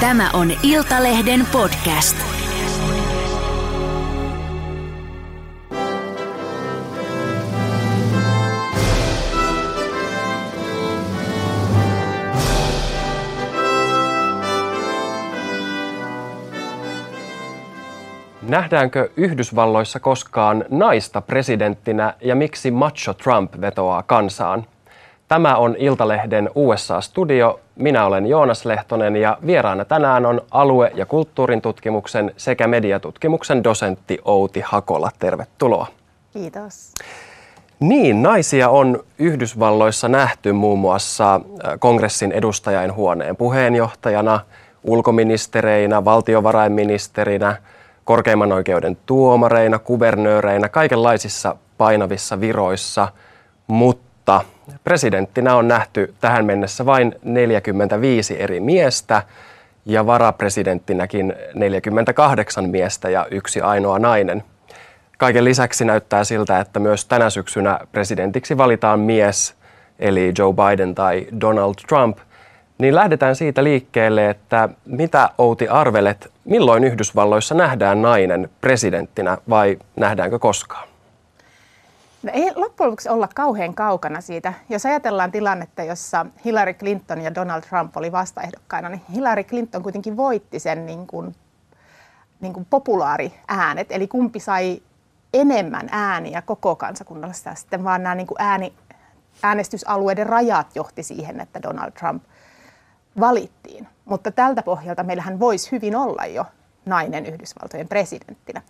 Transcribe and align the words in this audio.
Tämä 0.00 0.30
on 0.32 0.48
Iltalehden 0.62 1.46
podcast. 1.52 2.16
Nähdäänkö 18.42 19.10
Yhdysvalloissa 19.16 20.00
koskaan 20.00 20.64
naista 20.70 21.20
presidenttinä 21.20 22.14
ja 22.20 22.34
miksi 22.34 22.70
Macho 22.70 23.14
Trump 23.14 23.60
vetoaa 23.60 24.02
kansaan? 24.02 24.66
Tämä 25.30 25.56
on 25.56 25.76
Iltalehden 25.78 26.50
USA-studio. 26.54 27.60
Minä 27.76 28.06
olen 28.06 28.26
Joonas 28.26 28.64
Lehtonen 28.64 29.16
ja 29.16 29.38
vieraana 29.46 29.84
tänään 29.84 30.26
on 30.26 30.40
alue- 30.50 30.92
ja 30.94 31.06
kulttuurin 31.06 31.60
tutkimuksen 31.60 32.32
sekä 32.36 32.66
mediatutkimuksen 32.66 33.64
dosentti 33.64 34.18
Outi 34.24 34.60
Hakola. 34.64 35.10
Tervetuloa. 35.18 35.86
Kiitos. 36.32 36.94
Niin, 37.80 38.22
naisia 38.22 38.68
on 38.68 39.04
Yhdysvalloissa 39.18 40.08
nähty 40.08 40.52
muun 40.52 40.78
muassa 40.78 41.34
äh, 41.34 41.40
kongressin 41.78 42.32
edustajainhuoneen 42.32 43.36
puheenjohtajana, 43.36 44.40
ulkoministereinä, 44.84 46.04
valtiovarainministerinä, 46.04 47.56
korkeimman 48.04 48.52
oikeuden 48.52 48.96
tuomareina, 49.06 49.78
kuvernööreinä, 49.78 50.68
kaikenlaisissa 50.68 51.56
painavissa 51.78 52.40
viroissa, 52.40 53.08
mutta 53.66 54.09
mutta 54.38 54.80
presidenttinä 54.84 55.56
on 55.56 55.68
nähty 55.68 56.14
tähän 56.20 56.44
mennessä 56.44 56.86
vain 56.86 57.14
45 57.22 58.42
eri 58.42 58.60
miestä 58.60 59.22
ja 59.86 60.06
varapresidenttinäkin 60.06 61.34
48 61.54 62.70
miestä 62.70 63.10
ja 63.10 63.26
yksi 63.30 63.60
ainoa 63.60 63.98
nainen. 63.98 64.44
Kaiken 65.18 65.44
lisäksi 65.44 65.84
näyttää 65.84 66.24
siltä, 66.24 66.60
että 66.60 66.80
myös 66.80 67.04
tänä 67.04 67.30
syksynä 67.30 67.80
presidentiksi 67.92 68.56
valitaan 68.56 69.00
mies, 69.00 69.54
eli 69.98 70.32
Joe 70.38 70.52
Biden 70.52 70.94
tai 70.94 71.26
Donald 71.40 71.74
Trump. 71.88 72.18
Niin 72.78 72.94
lähdetään 72.94 73.36
siitä 73.36 73.64
liikkeelle, 73.64 74.30
että 74.30 74.68
mitä 74.86 75.30
Outi 75.38 75.68
arvelet, 75.68 76.32
milloin 76.44 76.84
Yhdysvalloissa 76.84 77.54
nähdään 77.54 78.02
nainen 78.02 78.50
presidenttinä 78.60 79.38
vai 79.48 79.78
nähdäänkö 79.96 80.38
koskaan? 80.38 80.89
No 82.22 82.30
ei 82.34 82.52
loppujen 82.56 82.90
lopuksi 82.90 83.08
olla 83.08 83.28
kauhean 83.34 83.74
kaukana 83.74 84.20
siitä. 84.20 84.52
Jos 84.68 84.86
ajatellaan 84.86 85.32
tilannetta, 85.32 85.82
jossa 85.82 86.26
Hillary 86.44 86.74
Clinton 86.74 87.20
ja 87.20 87.34
Donald 87.34 87.62
Trump 87.62 87.96
oli 87.96 88.12
vastaehdokkaina, 88.12 88.88
niin 88.88 89.02
Hillary 89.14 89.44
Clinton 89.44 89.82
kuitenkin 89.82 90.16
voitti 90.16 90.58
sen 90.58 90.86
niin 90.86 91.06
kuin, 91.06 91.34
niin 92.40 92.52
kuin 92.52 92.66
populaariäänet, 92.70 93.86
eli 93.90 94.08
kumpi 94.08 94.40
sai 94.40 94.82
enemmän 95.34 95.88
ääniä 95.90 96.42
koko 96.42 96.76
kansakunnallista. 96.76 97.54
Sitten 97.54 97.84
vaan 97.84 98.02
nämä 98.02 98.14
niin 98.14 98.26
kuin 98.26 98.42
ääni, 98.42 98.72
äänestysalueiden 99.42 100.26
rajat 100.26 100.66
johti 100.74 101.02
siihen, 101.02 101.40
että 101.40 101.62
Donald 101.62 101.92
Trump 101.92 102.22
valittiin. 103.20 103.88
Mutta 104.04 104.30
tältä 104.30 104.62
pohjalta 104.62 105.02
meillähän 105.02 105.40
voisi 105.40 105.72
hyvin 105.72 105.96
olla 105.96 106.26
jo 106.26 106.46
nainen 106.86 107.26
Yhdysvaltojen 107.26 107.88
presidenttinä. 107.88 108.62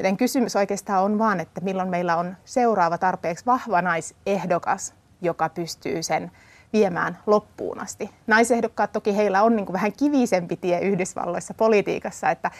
Joten 0.00 0.16
kysymys 0.16 0.56
oikeastaan 0.56 1.04
on 1.04 1.18
vaan, 1.18 1.40
että 1.40 1.60
milloin 1.60 1.88
meillä 1.88 2.16
on 2.16 2.36
seuraava 2.44 2.98
tarpeeksi 2.98 3.46
vahva 3.46 3.82
naisehdokas, 3.82 4.94
joka 5.22 5.48
pystyy 5.48 6.02
sen 6.02 6.30
viemään 6.72 7.18
loppuun 7.26 7.80
asti. 7.80 8.10
Naisehdokkaat 8.26 8.92
toki 8.92 9.16
heillä 9.16 9.42
on 9.42 9.56
niin 9.56 9.66
kuin 9.66 9.74
vähän 9.74 9.92
kivisempi 9.92 10.56
tie 10.56 10.80
Yhdysvalloissa 10.80 11.54
politiikassa, 11.54 12.30
että, 12.30 12.50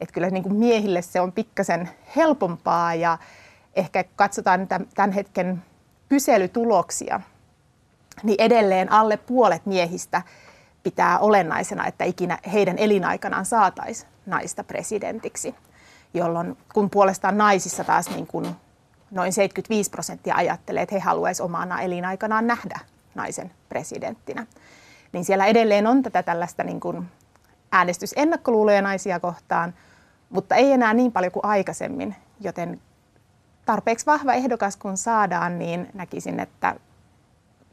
että 0.00 0.12
kyllä 0.12 0.30
niin 0.30 0.42
kuin 0.42 0.54
miehille 0.54 1.02
se 1.02 1.20
on 1.20 1.32
pikkasen 1.32 1.90
helpompaa 2.16 2.94
ja 2.94 3.18
ehkä 3.74 4.04
katsotaan 4.16 4.68
tämän 4.94 5.12
hetken 5.12 5.62
kyselytuloksia, 6.08 7.20
niin 8.22 8.40
edelleen 8.40 8.92
alle 8.92 9.16
puolet 9.16 9.66
miehistä 9.66 10.22
pitää 10.82 11.18
olennaisena, 11.18 11.86
että 11.86 12.04
ikinä 12.04 12.38
heidän 12.52 12.78
elinaikanaan 12.78 13.44
saataisiin 13.44 14.10
naista 14.26 14.64
presidentiksi 14.64 15.54
jolloin 16.16 16.56
kun 16.74 16.90
puolestaan 16.90 17.38
naisissa 17.38 17.84
taas 17.84 18.10
niin 18.10 18.26
kuin 18.26 18.46
noin 19.10 19.32
75 19.32 19.90
prosenttia 19.90 20.34
ajattelee, 20.34 20.82
että 20.82 20.94
he 20.94 21.00
haluaisivat 21.00 21.46
omana 21.46 21.80
elinaikanaan 21.80 22.46
nähdä 22.46 22.80
naisen 23.14 23.50
presidenttinä. 23.68 24.46
Niin 25.12 25.24
siellä 25.24 25.46
edelleen 25.46 25.86
on 25.86 26.02
tätä 26.02 26.22
tällaista 26.22 26.64
niin 26.64 26.80
kuin 26.80 27.08
äänestysennakkoluuloja 27.72 28.82
naisia 28.82 29.20
kohtaan, 29.20 29.74
mutta 30.30 30.54
ei 30.54 30.72
enää 30.72 30.94
niin 30.94 31.12
paljon 31.12 31.32
kuin 31.32 31.44
aikaisemmin, 31.44 32.16
joten 32.40 32.80
tarpeeksi 33.64 34.06
vahva 34.06 34.32
ehdokas 34.32 34.76
kun 34.76 34.96
saadaan, 34.96 35.58
niin 35.58 35.88
näkisin, 35.94 36.40
että 36.40 36.76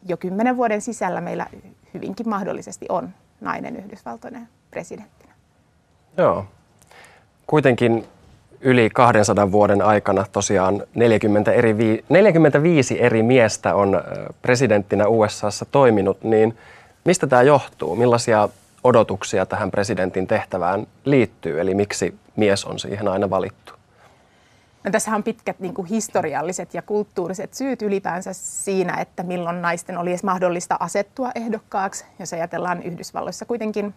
jo 0.05 0.17
kymmenen 0.17 0.57
vuoden 0.57 0.81
sisällä 0.81 1.21
meillä 1.21 1.47
hyvinkin 1.93 2.29
mahdollisesti 2.29 2.85
on 2.89 3.09
nainen 3.41 3.75
Yhdysvaltoinen 3.75 4.49
presidenttinä. 4.71 5.33
Joo. 6.17 6.45
Kuitenkin 7.47 8.07
yli 8.63 8.89
200 8.89 9.51
vuoden 9.51 9.81
aikana 9.81 10.25
tosiaan 10.31 10.83
40 10.95 11.51
eri, 11.51 12.03
45 12.09 13.01
eri 13.01 13.23
miestä 13.23 13.75
on 13.75 14.03
presidenttinä 14.41 15.07
USAssa 15.07 15.65
toiminut, 15.65 16.23
niin 16.23 16.57
mistä 17.05 17.27
tämä 17.27 17.41
johtuu? 17.41 17.95
Millaisia 17.95 18.49
odotuksia 18.83 19.45
tähän 19.45 19.71
presidentin 19.71 20.27
tehtävään 20.27 20.87
liittyy, 21.05 21.59
eli 21.59 21.75
miksi 21.75 22.15
mies 22.35 22.65
on 22.65 22.79
siihen 22.79 23.07
aina 23.07 23.29
valittu? 23.29 23.73
No, 24.83 24.91
tässä 24.91 25.15
on 25.15 25.23
pitkät 25.23 25.59
niin 25.59 25.73
kuin 25.73 25.87
historialliset 25.87 26.73
ja 26.73 26.81
kulttuuriset 26.81 27.53
syyt 27.53 27.81
ylipäänsä 27.81 28.33
siinä, 28.33 28.93
että 29.01 29.23
milloin 29.23 29.61
naisten 29.61 29.97
oli 29.97 30.09
edes 30.09 30.23
mahdollista 30.23 30.77
asettua 30.79 31.31
ehdokkaaksi. 31.35 32.05
Jos 32.19 32.33
ajatellaan 32.33 32.83
Yhdysvalloissa 32.83 33.45
kuitenkin 33.45 33.93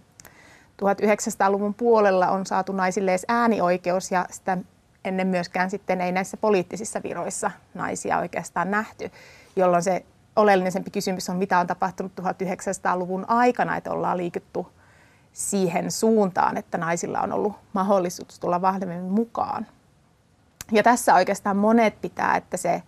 1900-luvun 0.83 1.75
puolella 1.75 2.29
on 2.29 2.47
saatu 2.47 2.73
naisille 2.73 3.11
edes 3.11 3.25
äänioikeus 3.29 4.11
ja 4.11 4.27
sitä 4.31 4.59
ennen 5.05 5.27
myöskään 5.27 5.71
sitten 5.71 6.01
ei 6.01 6.13
näissä 6.13 6.37
poliittisissa 6.37 7.03
viroissa 7.03 7.51
naisia 7.75 8.19
oikeastaan 8.19 8.71
nähty, 8.71 9.11
jolloin 9.57 9.83
se 9.83 10.05
oleellisempi 10.37 10.91
kysymys 10.91 11.31
on, 11.31 11.37
mitä 11.37 11.59
on 11.59 11.67
tapahtunut 11.67 12.13
1900-luvun 12.21 13.25
aikana, 13.29 13.77
että 13.77 13.91
ollaan 13.91 14.17
liikuttu 14.17 14.73
siihen 15.33 15.91
suuntaan, 15.91 16.57
että 16.57 16.79
naisilla 16.79 17.21
on 17.21 17.33
ollut 17.33 17.57
mahdollisuus 17.73 18.39
tulla 18.39 18.63
vahvemmin 18.63 19.13
mukaan. 19.13 19.67
Ja 20.73 20.83
tässä 20.83 21.15
oikeastaan 21.15 21.57
monet 21.57 22.01
pitää, 22.01 22.37
että 22.37 22.57
se 22.57 22.83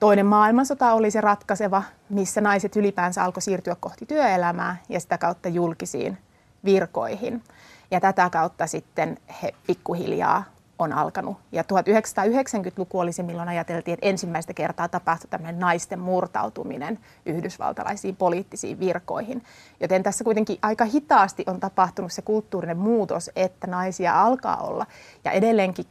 toinen 0.00 0.26
maailmansota 0.26 0.92
oli 0.92 1.10
se 1.10 1.20
ratkaiseva, 1.20 1.82
missä 2.08 2.40
naiset 2.40 2.76
ylipäänsä 2.76 3.24
alkoi 3.24 3.42
siirtyä 3.42 3.76
kohti 3.80 4.06
työelämää 4.06 4.76
ja 4.88 5.00
sitä 5.00 5.18
kautta 5.18 5.48
julkisiin 5.48 6.18
virkoihin. 6.64 7.42
Ja 7.90 8.00
tätä 8.00 8.30
kautta 8.30 8.66
sitten 8.66 9.18
he 9.42 9.54
pikkuhiljaa 9.66 10.44
on 10.78 10.92
alkanut. 10.92 11.36
Ja 11.52 11.62
1990-luku 11.62 12.98
oli 12.98 13.12
se, 13.12 13.22
milloin 13.22 13.48
ajateltiin, 13.48 13.92
että 13.94 14.08
ensimmäistä 14.08 14.54
kertaa 14.54 14.88
tapahtui 14.88 15.30
tämmöinen 15.30 15.60
naisten 15.60 15.98
murtautuminen 15.98 16.98
yhdysvaltalaisiin 17.26 18.16
poliittisiin 18.16 18.80
virkoihin. 18.80 19.44
Joten 19.80 20.02
tässä 20.02 20.24
kuitenkin 20.24 20.58
aika 20.62 20.84
hitaasti 20.84 21.44
on 21.46 21.60
tapahtunut 21.60 22.12
se 22.12 22.22
kulttuurinen 22.22 22.78
muutos, 22.78 23.30
että 23.36 23.66
naisia 23.66 24.22
alkaa 24.22 24.56
olla. 24.56 24.86
Ja 25.24 25.30
edelleenkin 25.30 25.86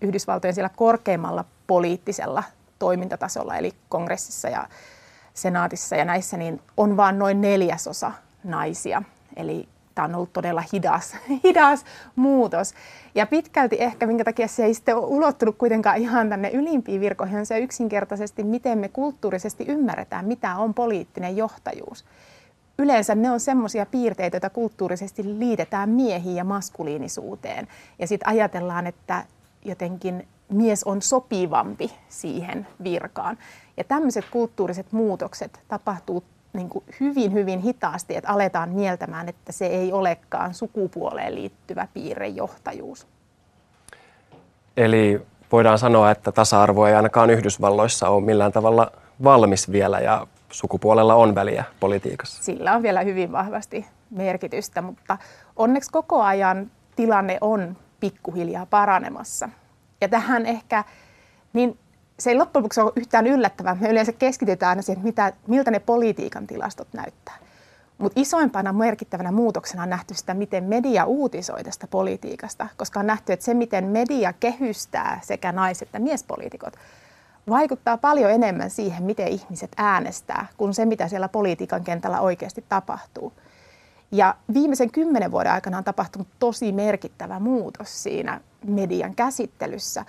Yhdysvaltojen 0.00 0.54
siellä 0.54 0.70
korkeimmalla 0.76 1.44
poliittisella 1.66 2.42
toimintatasolla, 2.78 3.56
eli 3.56 3.72
kongressissa 3.88 4.48
ja 4.48 4.68
senaatissa 5.34 5.96
ja 5.96 6.04
näissä, 6.04 6.36
niin 6.36 6.62
on 6.76 6.96
vain 6.96 7.18
noin 7.18 7.40
neljäsosa 7.40 8.12
naisia. 8.44 9.02
Eli 9.36 9.68
tämä 10.00 10.08
on 10.08 10.14
ollut 10.14 10.32
todella 10.32 10.64
hidas, 10.72 11.16
hidas 11.44 11.84
muutos. 12.16 12.74
Ja 13.14 13.26
pitkälti 13.26 13.76
ehkä, 13.78 14.06
minkä 14.06 14.24
takia 14.24 14.48
se 14.48 14.64
ei 14.64 14.74
sitten 14.74 14.96
ole 14.96 15.06
ulottunut 15.06 15.56
kuitenkaan 15.58 15.96
ihan 15.96 16.28
tänne 16.28 16.50
ylimpiin 16.50 17.00
virkoihin, 17.00 17.38
on 17.38 17.46
se 17.46 17.58
yksinkertaisesti, 17.58 18.44
miten 18.44 18.78
me 18.78 18.88
kulttuurisesti 18.88 19.64
ymmärretään, 19.68 20.24
mitä 20.24 20.56
on 20.56 20.74
poliittinen 20.74 21.36
johtajuus. 21.36 22.04
Yleensä 22.78 23.14
ne 23.14 23.30
on 23.30 23.40
semmoisia 23.40 23.86
piirteitä, 23.86 24.36
joita 24.36 24.50
kulttuurisesti 24.50 25.38
liitetään 25.38 25.88
miehiin 25.88 26.36
ja 26.36 26.44
maskuliinisuuteen. 26.44 27.68
Ja 27.98 28.06
sitten 28.06 28.28
ajatellaan, 28.28 28.86
että 28.86 29.24
jotenkin 29.64 30.28
mies 30.48 30.84
on 30.84 31.02
sopivampi 31.02 31.90
siihen 32.08 32.66
virkaan. 32.82 33.38
Ja 33.76 33.84
tämmöiset 33.84 34.24
kulttuuriset 34.30 34.92
muutokset 34.92 35.60
tapahtuu 35.68 36.24
niin 36.52 36.68
kuin 36.68 36.84
hyvin, 37.00 37.32
hyvin 37.32 37.60
hitaasti, 37.60 38.16
että 38.16 38.30
aletaan 38.30 38.68
mieltämään, 38.68 39.28
että 39.28 39.52
se 39.52 39.66
ei 39.66 39.92
olekaan 39.92 40.54
sukupuoleen 40.54 41.34
liittyvä 41.34 41.88
piirrejohtajuus. 41.94 43.06
Eli 44.76 45.22
voidaan 45.52 45.78
sanoa, 45.78 46.10
että 46.10 46.32
tasa-arvo 46.32 46.86
ei 46.86 46.94
ainakaan 46.94 47.30
Yhdysvalloissa 47.30 48.08
ole 48.08 48.24
millään 48.24 48.52
tavalla 48.52 48.92
valmis 49.24 49.72
vielä 49.72 50.00
ja 50.00 50.26
sukupuolella 50.50 51.14
on 51.14 51.34
väliä 51.34 51.64
politiikassa? 51.80 52.42
Sillä 52.42 52.74
on 52.74 52.82
vielä 52.82 53.00
hyvin 53.00 53.32
vahvasti 53.32 53.86
merkitystä, 54.10 54.82
mutta 54.82 55.18
onneksi 55.56 55.90
koko 55.90 56.22
ajan 56.22 56.70
tilanne 56.96 57.38
on 57.40 57.76
pikkuhiljaa 58.00 58.66
paranemassa. 58.66 59.48
Ja 60.00 60.08
tähän 60.08 60.46
ehkä, 60.46 60.84
niin 61.52 61.78
se 62.20 62.30
ei 62.30 62.36
loppujen 62.36 62.62
lopuksi 62.62 62.80
ole 62.80 62.92
yhtään 62.96 63.26
yllättävää. 63.26 63.76
Me 63.80 63.88
yleensä 63.88 64.12
keskitytään 64.12 64.70
aina 64.70 64.82
siihen, 64.82 65.04
mitä, 65.04 65.32
miltä 65.46 65.70
ne 65.70 65.78
politiikan 65.78 66.46
tilastot 66.46 66.88
näyttää. 66.92 67.36
Mutta 67.98 68.20
isoimpana 68.20 68.72
merkittävänä 68.72 69.32
muutoksena 69.32 69.82
on 69.82 69.90
nähty 69.90 70.14
sitä, 70.14 70.34
miten 70.34 70.64
media 70.64 71.04
uutisoi 71.04 71.64
tästä 71.64 71.86
politiikasta, 71.86 72.66
koska 72.76 73.00
on 73.00 73.06
nähty, 73.06 73.32
että 73.32 73.44
se, 73.44 73.54
miten 73.54 73.84
media 73.84 74.32
kehystää 74.32 75.20
sekä 75.22 75.52
nais- 75.52 75.82
että 75.82 75.98
miespoliitikot, 75.98 76.76
vaikuttaa 77.48 77.96
paljon 77.96 78.30
enemmän 78.30 78.70
siihen, 78.70 79.02
miten 79.02 79.28
ihmiset 79.28 79.70
äänestää, 79.76 80.46
kuin 80.56 80.74
se, 80.74 80.84
mitä 80.84 81.08
siellä 81.08 81.28
politiikan 81.28 81.84
kentällä 81.84 82.20
oikeasti 82.20 82.64
tapahtuu. 82.68 83.32
Ja 84.12 84.34
viimeisen 84.54 84.90
kymmenen 84.90 85.30
vuoden 85.30 85.52
aikana 85.52 85.78
on 85.78 85.84
tapahtunut 85.84 86.28
tosi 86.38 86.72
merkittävä 86.72 87.38
muutos 87.38 88.02
siinä 88.02 88.40
median 88.66 89.14
käsittelyssä. 89.14 90.04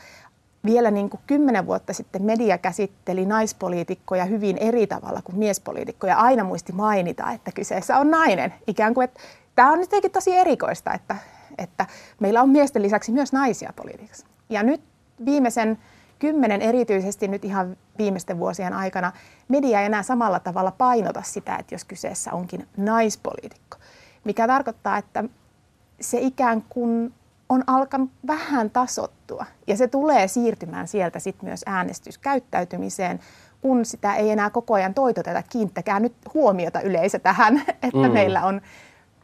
Vielä 0.66 0.92
niin 0.92 1.10
kuin 1.10 1.22
kymmenen 1.28 1.66
vuotta 1.66 1.94
sitten 1.94 2.24
media 2.24 2.58
käsitteli 2.58 3.26
naispoliitikkoja 3.26 4.26
hyvin 4.26 4.58
eri 4.58 4.88
tavalla 4.88 5.22
kuin 5.22 5.38
miespoliitikkoja. 5.38 6.18
Aina 6.18 6.44
muisti 6.44 6.74
mainita, 6.74 7.32
että 7.32 7.52
kyseessä 7.52 7.98
on 7.98 8.12
nainen. 8.12 8.54
Ikään 8.68 8.94
kuin, 8.94 9.06
että 9.06 9.20
tämä 9.56 9.72
on 9.72 9.80
nyt 9.80 9.90
tosi 10.12 10.36
erikoista, 10.36 10.94
että, 10.94 11.16
että 11.58 11.86
meillä 12.20 12.42
on 12.42 12.50
miesten 12.50 12.82
lisäksi 12.82 13.12
myös 13.12 13.34
naisia 13.34 13.74
politiikassa. 13.76 14.28
Ja 14.50 14.64
nyt 14.64 14.82
viimeisen 15.26 15.78
kymmenen 16.20 16.62
erityisesti 16.62 17.28
nyt 17.28 17.46
ihan 17.46 17.78
viimeisten 17.98 18.40
vuosien 18.40 18.74
aikana 18.74 19.12
media 19.48 19.80
ei 19.80 19.86
enää 19.86 20.04
samalla 20.04 20.40
tavalla 20.40 20.72
painota 20.72 21.22
sitä, 21.22 21.56
että 21.56 21.76
jos 21.76 21.86
kyseessä 21.86 22.34
onkin 22.34 22.68
naispoliitikko. 22.78 23.78
Mikä 24.24 24.48
tarkoittaa, 24.48 24.98
että 24.98 25.24
se 26.02 26.18
ikään 26.22 26.64
kuin 26.70 27.14
on 27.52 27.64
alkanut 27.68 28.10
vähän 28.28 28.70
tasottua 28.70 29.46
ja 29.68 29.78
se 29.78 29.88
tulee 29.88 30.28
siirtymään 30.28 30.88
sieltä 30.88 31.20
sitten 31.20 31.50
myös 31.50 31.64
äänestyskäyttäytymiseen, 31.66 33.20
kun 33.62 33.86
sitä 33.86 34.16
ei 34.16 34.30
enää 34.30 34.50
koko 34.50 34.74
ajan 34.74 34.94
toitoteta. 34.94 35.44
Kiinnittäkää 35.50 36.00
nyt 36.00 36.14
huomiota 36.34 36.82
yleisö 36.82 37.20
tähän, 37.20 37.62
että 37.84 38.08
mm. 38.08 38.12
meillä 38.12 38.46
on 38.46 38.62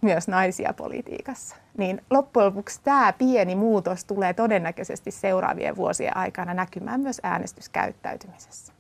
myös 0.01 0.27
naisia 0.27 0.73
politiikassa. 0.73 1.55
Niin 1.77 2.01
loppujen 2.09 2.47
lopuksi 2.47 2.79
tämä 2.83 3.13
pieni 3.13 3.55
muutos 3.55 4.05
tulee 4.05 4.33
todennäköisesti 4.33 5.11
seuraavien 5.11 5.75
vuosien 5.75 6.17
aikana 6.17 6.53
näkymään 6.53 6.99
myös 6.99 7.19
äänestyskäyttäytymisessä. 7.23 8.73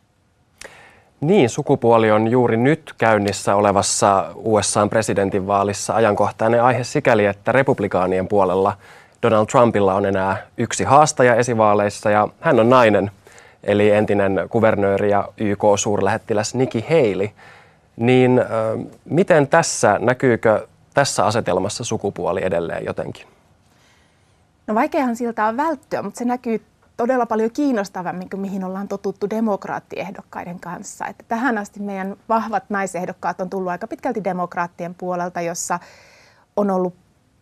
Niin, 1.21 1.49
sukupuoli 1.49 2.11
on 2.11 2.27
juuri 2.27 2.57
nyt 2.57 2.93
käynnissä 2.97 3.55
olevassa 3.55 4.31
USAn 4.35 4.89
presidentinvaalissa 4.89 5.95
ajankohtainen 5.95 6.63
aihe 6.63 6.83
sikäli, 6.83 7.25
että 7.25 7.51
republikaanien 7.51 8.27
puolella 8.27 8.77
Donald 9.23 9.45
Trumpilla 9.45 9.93
on 9.93 10.05
enää 10.05 10.37
yksi 10.57 10.83
haastaja 10.83 11.35
esivaaleissa 11.35 12.09
ja 12.09 12.27
hän 12.39 12.59
on 12.59 12.69
nainen, 12.69 13.11
eli 13.63 13.91
entinen 13.91 14.47
kuvernööri 14.49 15.11
ja 15.11 15.29
YK-suurlähettiläs 15.37 16.55
Nikki 16.55 16.85
Haley. 16.89 17.29
Niin 17.97 18.39
äh, 18.39 18.45
miten 19.05 19.47
tässä, 19.47 19.99
näkyykö 19.99 20.67
tässä 20.93 21.25
asetelmassa 21.25 21.83
sukupuoli 21.83 22.43
edelleen 22.43 22.85
jotenkin? 22.85 23.27
No 24.67 24.75
vaikeahan 24.75 25.15
siltä 25.15 25.45
on 25.45 25.57
välttyä, 25.57 26.01
mutta 26.01 26.17
se 26.17 26.25
näkyy 26.25 26.61
todella 26.97 27.25
paljon 27.25 27.51
kiinnostavammin 27.51 28.29
kuin 28.29 28.41
mihin 28.41 28.63
ollaan 28.63 28.87
totuttu 28.87 29.29
demokraattiehdokkaiden 29.29 30.59
kanssa. 30.59 31.07
Että 31.07 31.23
tähän 31.27 31.57
asti 31.57 31.79
meidän 31.79 32.15
vahvat 32.29 32.63
naisehdokkaat 32.69 33.41
on 33.41 33.49
tullut 33.49 33.71
aika 33.71 33.87
pitkälti 33.87 34.23
demokraattien 34.23 34.95
puolelta, 34.95 35.41
jossa 35.41 35.79
on 36.55 36.69
ollut, 36.69 36.95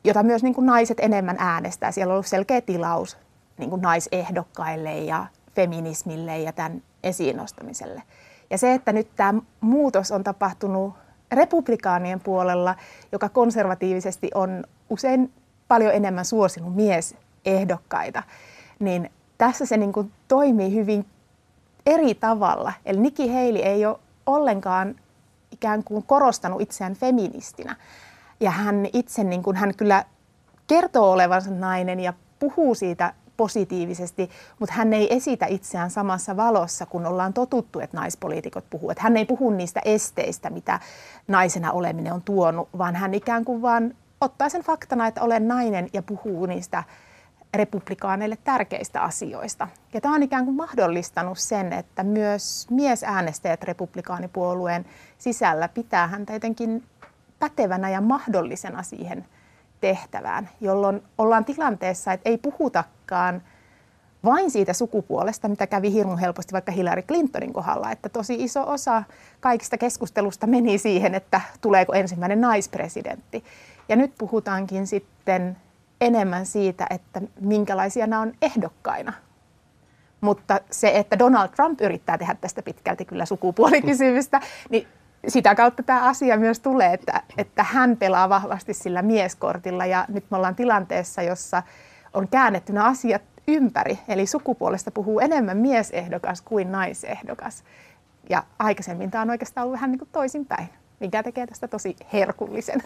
jota 0.05 0.23
myös 0.23 0.43
niin 0.43 0.53
kuin 0.53 0.65
naiset 0.65 0.99
enemmän 0.99 1.35
äänestää. 1.39 1.91
Siellä 1.91 2.11
on 2.11 2.15
ollut 2.15 2.27
selkeä 2.27 2.61
tilaus 2.61 3.17
niin 3.57 3.69
kuin 3.69 3.81
naisehdokkaille 3.81 4.97
ja 4.97 5.25
feminismille 5.55 6.39
ja 6.39 6.53
tämän 6.53 6.81
esiin 7.03 7.37
nostamiselle. 7.37 8.03
Ja 8.49 8.57
se, 8.57 8.73
että 8.73 8.93
nyt 8.93 9.07
tämä 9.15 9.41
muutos 9.61 10.11
on 10.11 10.23
tapahtunut 10.23 10.93
republikaanien 11.31 12.19
puolella, 12.19 12.75
joka 13.11 13.29
konservatiivisesti 13.29 14.31
on 14.33 14.63
usein 14.89 15.33
paljon 15.67 15.93
enemmän 15.93 16.25
suosinut 16.25 16.75
miesehdokkaita, 16.75 18.23
niin 18.79 19.11
tässä 19.37 19.65
se 19.65 19.77
niin 19.77 19.93
kuin 19.93 20.11
toimii 20.27 20.73
hyvin 20.73 21.05
eri 21.85 22.15
tavalla. 22.15 22.73
Eli 22.85 22.99
Nikki 22.99 23.27
Haley 23.27 23.61
ei 23.61 23.85
ole 23.85 23.99
ollenkaan 24.25 24.95
ikään 25.51 25.83
kuin 25.83 26.03
korostanut 26.03 26.61
itseään 26.61 26.93
feministinä. 26.95 27.75
Ja 28.45 28.51
hän 28.51 28.87
itse, 28.93 29.23
niin 29.23 29.43
kuin, 29.43 29.55
hän 29.55 29.75
kyllä 29.77 30.05
kertoo 30.67 31.11
olevansa 31.11 31.51
nainen 31.51 31.99
ja 31.99 32.13
puhuu 32.39 32.75
siitä 32.75 33.13
positiivisesti, 33.37 34.29
mutta 34.59 34.75
hän 34.75 34.93
ei 34.93 35.15
esitä 35.15 35.45
itseään 35.45 35.91
samassa 35.91 36.37
valossa, 36.37 36.85
kun 36.85 37.05
ollaan 37.05 37.33
totuttu, 37.33 37.79
että 37.79 37.97
naispoliitikot 37.97 38.65
puhuu. 38.69 38.89
Että 38.89 39.03
hän 39.03 39.17
ei 39.17 39.25
puhu 39.25 39.49
niistä 39.49 39.81
esteistä, 39.85 40.49
mitä 40.49 40.79
naisena 41.27 41.71
oleminen 41.71 42.13
on 42.13 42.21
tuonut, 42.21 42.69
vaan 42.77 42.95
hän 42.95 43.13
ikään 43.13 43.45
kuin 43.45 43.61
vaan 43.61 43.95
ottaa 44.21 44.49
sen 44.49 44.61
faktana, 44.61 45.07
että 45.07 45.21
olen 45.21 45.47
nainen 45.47 45.89
ja 45.93 46.01
puhuu 46.01 46.45
niistä 46.45 46.83
republikaaneille 47.53 48.37
tärkeistä 48.43 49.01
asioista. 49.01 49.67
Ja 49.93 50.01
tämä 50.01 50.15
on 50.15 50.23
ikään 50.23 50.45
kuin 50.45 50.57
mahdollistanut 50.57 51.37
sen, 51.37 51.73
että 51.73 52.03
myös 52.03 52.67
miesäänestäjät 52.69 53.63
republikaanipuolueen 53.63 54.85
sisällä 55.17 55.67
pitää 55.67 56.07
häntä 56.07 56.33
jotenkin 56.33 56.83
pätevänä 57.39 57.89
ja 57.89 58.01
mahdollisena 58.01 58.83
siihen 58.83 59.25
tehtävään, 59.81 60.49
jolloin 60.61 61.03
ollaan 61.17 61.45
tilanteessa, 61.45 62.13
että 62.13 62.29
ei 62.29 62.37
puhutakaan 62.37 63.41
vain 64.25 64.51
siitä 64.51 64.73
sukupuolesta, 64.73 65.47
mitä 65.47 65.67
kävi 65.67 65.93
hirmu 65.93 66.17
helposti 66.17 66.53
vaikka 66.53 66.71
Hillary 66.71 67.01
Clintonin 67.01 67.53
kohdalla, 67.53 67.91
että 67.91 68.09
tosi 68.09 68.43
iso 68.43 68.71
osa 68.71 69.03
kaikista 69.39 69.77
keskustelusta 69.77 70.47
meni 70.47 70.77
siihen, 70.77 71.15
että 71.15 71.41
tuleeko 71.61 71.93
ensimmäinen 71.93 72.41
naispresidentti. 72.41 73.43
Ja 73.89 73.95
nyt 73.95 74.11
puhutaankin 74.17 74.87
sitten 74.87 75.57
enemmän 76.01 76.45
siitä, 76.45 76.87
että 76.89 77.21
minkälaisia 77.41 78.07
nämä 78.07 78.21
on 78.21 78.33
ehdokkaina. 78.41 79.13
Mutta 80.21 80.59
se, 80.71 80.91
että 80.95 81.19
Donald 81.19 81.49
Trump 81.49 81.81
yrittää 81.81 82.17
tehdä 82.17 82.35
tästä 82.41 82.61
pitkälti 82.61 83.05
kyllä 83.05 83.25
sukupuolikysymystä, 83.25 84.41
niin 84.69 84.87
sitä 85.27 85.55
kautta 85.55 85.83
tämä 85.83 86.03
asia 86.03 86.37
myös 86.37 86.59
tulee, 86.59 86.93
että, 86.93 87.21
että 87.37 87.63
hän 87.63 87.97
pelaa 87.97 88.29
vahvasti 88.29 88.73
sillä 88.73 89.01
mieskortilla 89.01 89.85
ja 89.85 90.05
nyt 90.07 90.25
me 90.29 90.37
ollaan 90.37 90.55
tilanteessa, 90.55 91.21
jossa 91.21 91.63
on 92.13 92.27
käännetty 92.27 92.73
nämä 92.73 92.85
asiat 92.85 93.21
ympäri. 93.47 93.99
Eli 94.07 94.25
sukupuolesta 94.27 94.91
puhuu 94.91 95.19
enemmän 95.19 95.57
miesehdokas 95.57 96.41
kuin 96.41 96.71
naisehdokas. 96.71 97.63
Ja 98.29 98.43
aikaisemmin 98.59 99.11
tämä 99.11 99.21
on 99.21 99.29
oikeastaan 99.29 99.65
ollut 99.65 99.75
vähän 99.75 99.91
niin 99.91 99.99
kuin 99.99 100.09
toisinpäin, 100.11 100.69
mikä 100.99 101.23
tekee 101.23 101.47
tästä 101.47 101.67
tosi 101.67 101.95
herkullisen. 102.13 102.83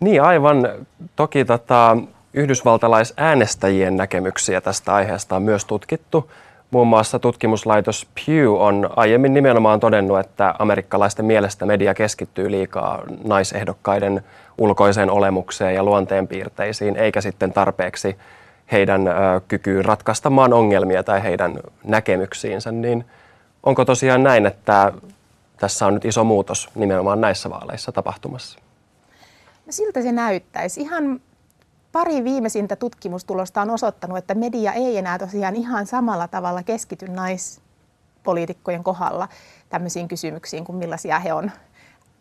Niin 0.00 0.22
aivan. 0.22 0.68
Toki 1.16 1.44
tota, 1.44 1.96
yhdysvaltalaisäänestäjien 2.32 3.96
näkemyksiä 3.96 4.60
tästä 4.60 4.94
aiheesta 4.94 5.36
on 5.36 5.42
myös 5.42 5.64
tutkittu. 5.64 6.30
Muun 6.70 6.88
muassa 6.88 7.18
tutkimuslaitos 7.18 8.06
Pew 8.14 8.48
on 8.58 8.90
aiemmin 8.96 9.34
nimenomaan 9.34 9.80
todennut, 9.80 10.18
että 10.18 10.54
amerikkalaisten 10.58 11.24
mielestä 11.24 11.66
media 11.66 11.94
keskittyy 11.94 12.50
liikaa 12.50 13.02
naisehdokkaiden 13.24 14.24
ulkoiseen 14.58 15.10
olemukseen 15.10 15.74
ja 15.74 15.82
luonteenpiirteisiin, 15.82 16.96
eikä 16.96 17.20
sitten 17.20 17.52
tarpeeksi 17.52 18.16
heidän 18.72 19.02
kykyyn 19.48 19.84
ratkaista 19.84 20.30
maan 20.30 20.52
ongelmia 20.52 21.02
tai 21.02 21.22
heidän 21.22 21.60
näkemyksiinsä. 21.84 22.72
Niin 22.72 23.04
onko 23.62 23.84
tosiaan 23.84 24.22
näin, 24.22 24.46
että 24.46 24.92
tässä 25.56 25.86
on 25.86 25.94
nyt 25.94 26.04
iso 26.04 26.24
muutos 26.24 26.68
nimenomaan 26.74 27.20
näissä 27.20 27.50
vaaleissa 27.50 27.92
tapahtumassa? 27.92 28.58
No 29.66 29.72
siltä 29.72 30.02
se 30.02 30.12
näyttäisi. 30.12 30.80
Ihan 30.80 31.20
pari 31.92 32.24
viimeisintä 32.24 32.76
tutkimustulosta 32.76 33.62
on 33.62 33.70
osoittanut, 33.70 34.18
että 34.18 34.34
media 34.34 34.72
ei 34.72 34.96
enää 34.96 35.18
tosiaan 35.18 35.56
ihan 35.56 35.86
samalla 35.86 36.28
tavalla 36.28 36.62
keskity 36.62 37.08
naispoliitikkojen 37.08 38.84
kohdalla 38.84 39.28
tämmöisiin 39.68 40.08
kysymyksiin 40.08 40.64
kuin 40.64 40.76
millaisia 40.76 41.18
he 41.18 41.32
on 41.32 41.50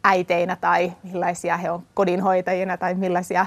äiteinä 0.03 0.55
tai 0.55 0.93
millaisia 1.03 1.57
he 1.57 1.71
on 1.71 1.83
kodinhoitajina 1.93 2.77
tai 2.77 2.95
millaisia 2.95 3.45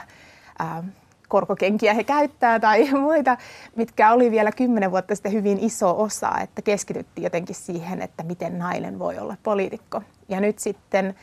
ää, 0.59 0.85
korkokenkiä 1.29 1.95
he 1.95 2.05
käyttää 2.05 2.61
tai 2.61 2.91
muita, 3.01 3.37
mitkä 3.77 4.13
oli 4.13 4.31
vielä 4.31 4.53
kymmenen 4.53 4.91
vuotta 4.91 5.15
sitten 5.15 5.33
hyvin 5.33 5.59
iso 5.61 6.01
osa, 6.03 6.33
että 6.43 6.63
keskityttiin 6.63 7.25
jotenkin 7.25 7.57
siihen, 7.57 8.03
että 8.03 8.23
miten 8.23 8.59
nainen 8.59 8.99
voi 8.99 9.19
olla 9.19 9.37
poliitikko. 9.43 10.03
Ja 10.29 10.41
nyt 10.41 10.59
sitten 10.59 11.15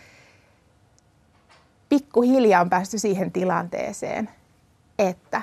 pikkuhiljaa 1.90 2.62
on 2.62 2.70
päästy 2.70 2.98
siihen 2.98 3.32
tilanteeseen, 3.32 4.30
että 5.00 5.42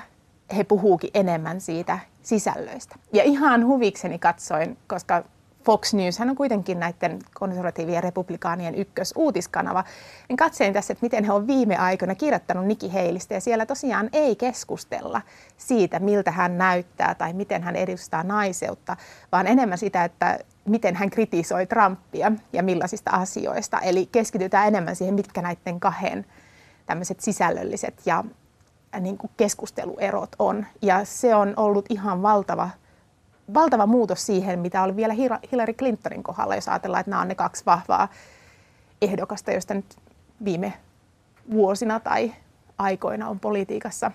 he 0.57 0.63
puhuukin 0.63 1.09
enemmän 1.13 1.61
siitä 1.61 1.99
sisällöistä. 2.21 2.95
Ja 3.13 3.23
ihan 3.23 3.65
huvikseni 3.65 4.19
katsoin, 4.19 4.77
koska 4.87 5.23
Fox 5.65 5.93
News 5.93 6.21
on 6.21 6.35
kuitenkin 6.35 6.79
näiden 6.79 7.19
konservatiivien 7.33 8.03
republikaanien 8.03 8.75
ykkösuutiskanava, 8.75 9.83
niin 10.29 10.37
katselin 10.37 10.73
tässä, 10.73 10.93
että 10.93 11.05
miten 11.05 11.23
he 11.23 11.31
on 11.31 11.47
viime 11.47 11.77
aikoina 11.77 12.15
kirjoittanut 12.15 12.65
Nikki 12.65 12.89
Haleystä 12.89 13.33
ja 13.33 13.41
siellä 13.41 13.65
tosiaan 13.65 14.09
ei 14.13 14.35
keskustella 14.35 15.21
siitä, 15.57 15.99
miltä 15.99 16.31
hän 16.31 16.57
näyttää 16.57 17.15
tai 17.15 17.33
miten 17.33 17.63
hän 17.63 17.75
edustaa 17.75 18.23
naiseutta, 18.23 18.97
vaan 19.31 19.47
enemmän 19.47 19.77
sitä, 19.77 20.03
että 20.03 20.39
miten 20.65 20.95
hän 20.95 21.09
kritisoi 21.09 21.65
Trumpia 21.65 22.31
ja 22.53 22.63
millaisista 22.63 23.11
asioista. 23.11 23.79
Eli 23.79 24.09
keskitytään 24.11 24.67
enemmän 24.67 24.95
siihen, 24.95 25.15
mitkä 25.15 25.41
näiden 25.41 25.79
kahden 25.79 26.25
tämmöiset 26.85 27.19
sisällölliset 27.19 28.01
ja 28.05 28.23
niin 28.99 29.17
kuin 29.17 29.31
keskusteluerot 29.37 30.29
on. 30.39 30.65
Ja 30.81 31.05
se 31.05 31.35
on 31.35 31.53
ollut 31.57 31.85
ihan 31.89 32.21
valtava 32.21 32.69
valtava 33.53 33.85
muutos 33.85 34.25
siihen, 34.25 34.59
mitä 34.59 34.83
oli 34.83 34.95
vielä 34.95 35.13
Hillary 35.51 35.73
Clintonin 35.73 36.23
kohdalla, 36.23 36.55
jos 36.55 36.69
ajatellaan, 36.69 36.99
että 36.99 37.09
nämä 37.09 37.21
on 37.21 37.27
ne 37.27 37.35
kaksi 37.35 37.65
vahvaa 37.65 38.07
ehdokasta, 39.01 39.51
joista 39.51 39.73
nyt 39.73 39.95
viime 40.45 40.73
vuosina 41.51 41.99
tai 41.99 42.33
aikoina 42.77 43.29
on 43.29 43.39
politiikassa 43.39 44.11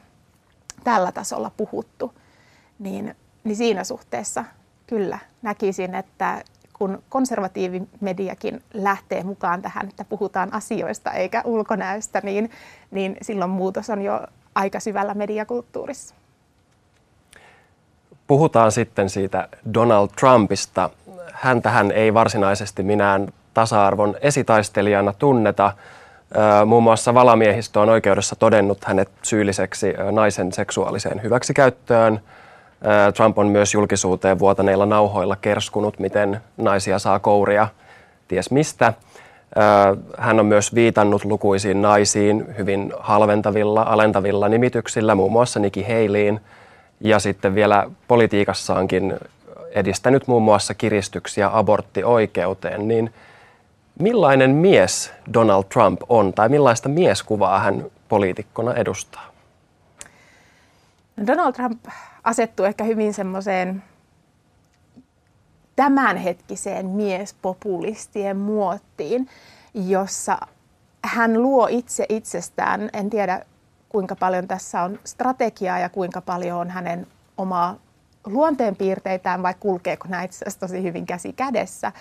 tällä 0.85 1.13
tasolla 1.13 1.51
puhuttu, 1.57 2.15
niin, 2.79 3.17
niin 3.45 3.57
siinä 3.57 3.85
suhteessa 3.85 4.45
kyllä 4.87 5.19
näkisin, 5.43 5.95
että 5.95 6.43
kun 6.73 7.03
konservatiivimediakin 7.09 8.63
lähtee 8.75 9.23
mukaan 9.23 9.63
tähän, 9.63 9.89
että 9.89 10.05
puhutaan 10.05 10.55
asioista 10.55 11.13
eikä 11.13 11.43
ulkonäöstä, 11.45 12.21
niin, 12.25 12.51
niin 12.91 13.17
silloin 13.23 13.51
muutos 13.51 13.91
on 13.91 14.03
jo 14.03 14.27
aika 14.61 14.81
syvällä 14.81 15.15
mediakulttuurissa. 15.15 16.15
Puhutaan 18.27 18.73
sitten 18.73 19.11
siitä 19.11 19.49
Donald 19.75 20.09
Trumpista. 20.21 20.91
Häntähän 21.33 21.93
ei 21.93 22.15
varsinaisesti 22.15 22.83
minään 22.83 23.29
tasa-arvon 23.55 24.17
esitaistelijana 24.21 25.13
tunneta. 25.13 25.73
Muun 26.67 26.83
muassa 26.83 27.15
valamiehistö 27.15 27.81
on 27.81 27.89
oikeudessa 27.89 28.37
todennut 28.37 28.85
hänet 28.85 29.11
syylliseksi 29.23 29.95
naisen 30.11 30.53
seksuaaliseen 30.53 31.23
hyväksikäyttöön. 31.23 32.21
Trump 33.17 33.39
on 33.39 33.47
myös 33.47 33.75
julkisuuteen 33.75 34.39
vuotaneilla 34.39 34.87
nauhoilla 34.87 35.37
kerskunut, 35.37 35.99
miten 35.99 36.41
naisia 36.57 36.99
saa 36.99 37.19
kouria 37.19 37.69
ties 38.29 38.51
mistä. 38.51 38.93
Hän 40.19 40.41
on 40.41 40.47
myös 40.47 40.75
viitannut 40.75 41.25
lukuisiin 41.25 41.83
naisiin 41.83 42.55
hyvin 42.59 42.93
halventavilla, 42.99 43.83
alentavilla 43.83 44.49
nimityksillä, 44.49 45.15
muun 45.15 45.33
muassa 45.33 45.61
Nikki 45.61 45.83
Haleyin– 45.83 46.41
ja 47.01 47.19
sitten 47.19 47.55
vielä 47.55 47.91
politiikassaankin 48.09 49.19
edistänyt 49.71 50.27
muun 50.27 50.43
muassa 50.43 50.75
kiristyksiä 50.75 51.51
aborttioikeuteen, 51.53 52.89
niin 52.89 53.15
millainen 53.99 54.51
mies 54.51 55.13
Donald 55.35 55.65
Trump 55.65 56.01
on 56.09 56.33
tai 56.33 56.49
millaista 56.49 56.89
mieskuvaa 56.89 57.61
hän 57.61 57.85
poliitikkona 58.09 58.75
edustaa? 58.75 59.27
No 61.17 61.27
Donald 61.27 61.53
Trump 61.53 61.85
asettuu 62.25 62.67
ehkä 62.67 62.85
hyvin 62.85 63.15
semmoiseen 63.15 63.83
tämänhetkiseen 65.81 66.87
miespopulistien 66.87 68.37
muottiin, 68.37 69.29
jossa 69.75 70.39
hän 71.05 71.43
luo 71.43 71.67
itse 71.71 72.07
itsestään, 72.09 72.91
en 72.93 73.11
tiedä 73.11 73.45
kuinka 73.89 74.17
paljon 74.17 74.49
tässä 74.49 74.83
on 74.83 74.99
strategiaa 75.05 75.79
ja 75.79 75.89
kuinka 75.89 76.21
paljon 76.21 76.59
on 76.59 76.71
hänen 76.71 77.07
omaa 77.39 77.77
luonteenpiirteitään 78.27 79.43
vai 79.43 79.55
kulkeeko 79.61 80.09
näitä 80.09 80.35
tosi 80.61 80.83
hyvin 80.83 81.07
käsi 81.07 81.33
kädessä. 81.33 81.93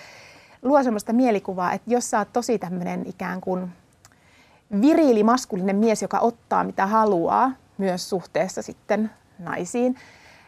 Luo 0.62 0.82
semmoista 0.82 1.12
mielikuvaa, 1.12 1.72
että 1.72 1.90
jos 1.90 2.10
sä 2.10 2.18
oot 2.18 2.32
tosi 2.32 2.58
tämmöinen 2.58 3.06
ikään 3.06 3.40
kuin 3.40 3.72
viriili 4.80 5.22
maskulinen 5.22 5.76
mies, 5.76 6.02
joka 6.02 6.18
ottaa 6.18 6.64
mitä 6.64 6.86
haluaa, 6.86 7.52
myös 7.78 8.10
suhteessa 8.10 8.62
sitten 8.62 9.10
naisiin, 9.38 9.96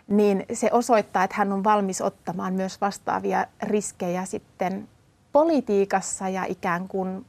niin 0.08 0.46
se 0.52 0.70
osoittaa, 0.72 1.24
että 1.24 1.36
hän 1.36 1.52
on 1.52 1.64
valmis 1.64 2.00
ottamaan 2.00 2.54
myös 2.54 2.80
vastaavia 2.80 3.46
riskejä 3.62 4.24
sitten 4.24 4.88
politiikassa 5.32 6.28
ja 6.28 6.44
ikään 6.48 6.88
kuin 6.88 7.26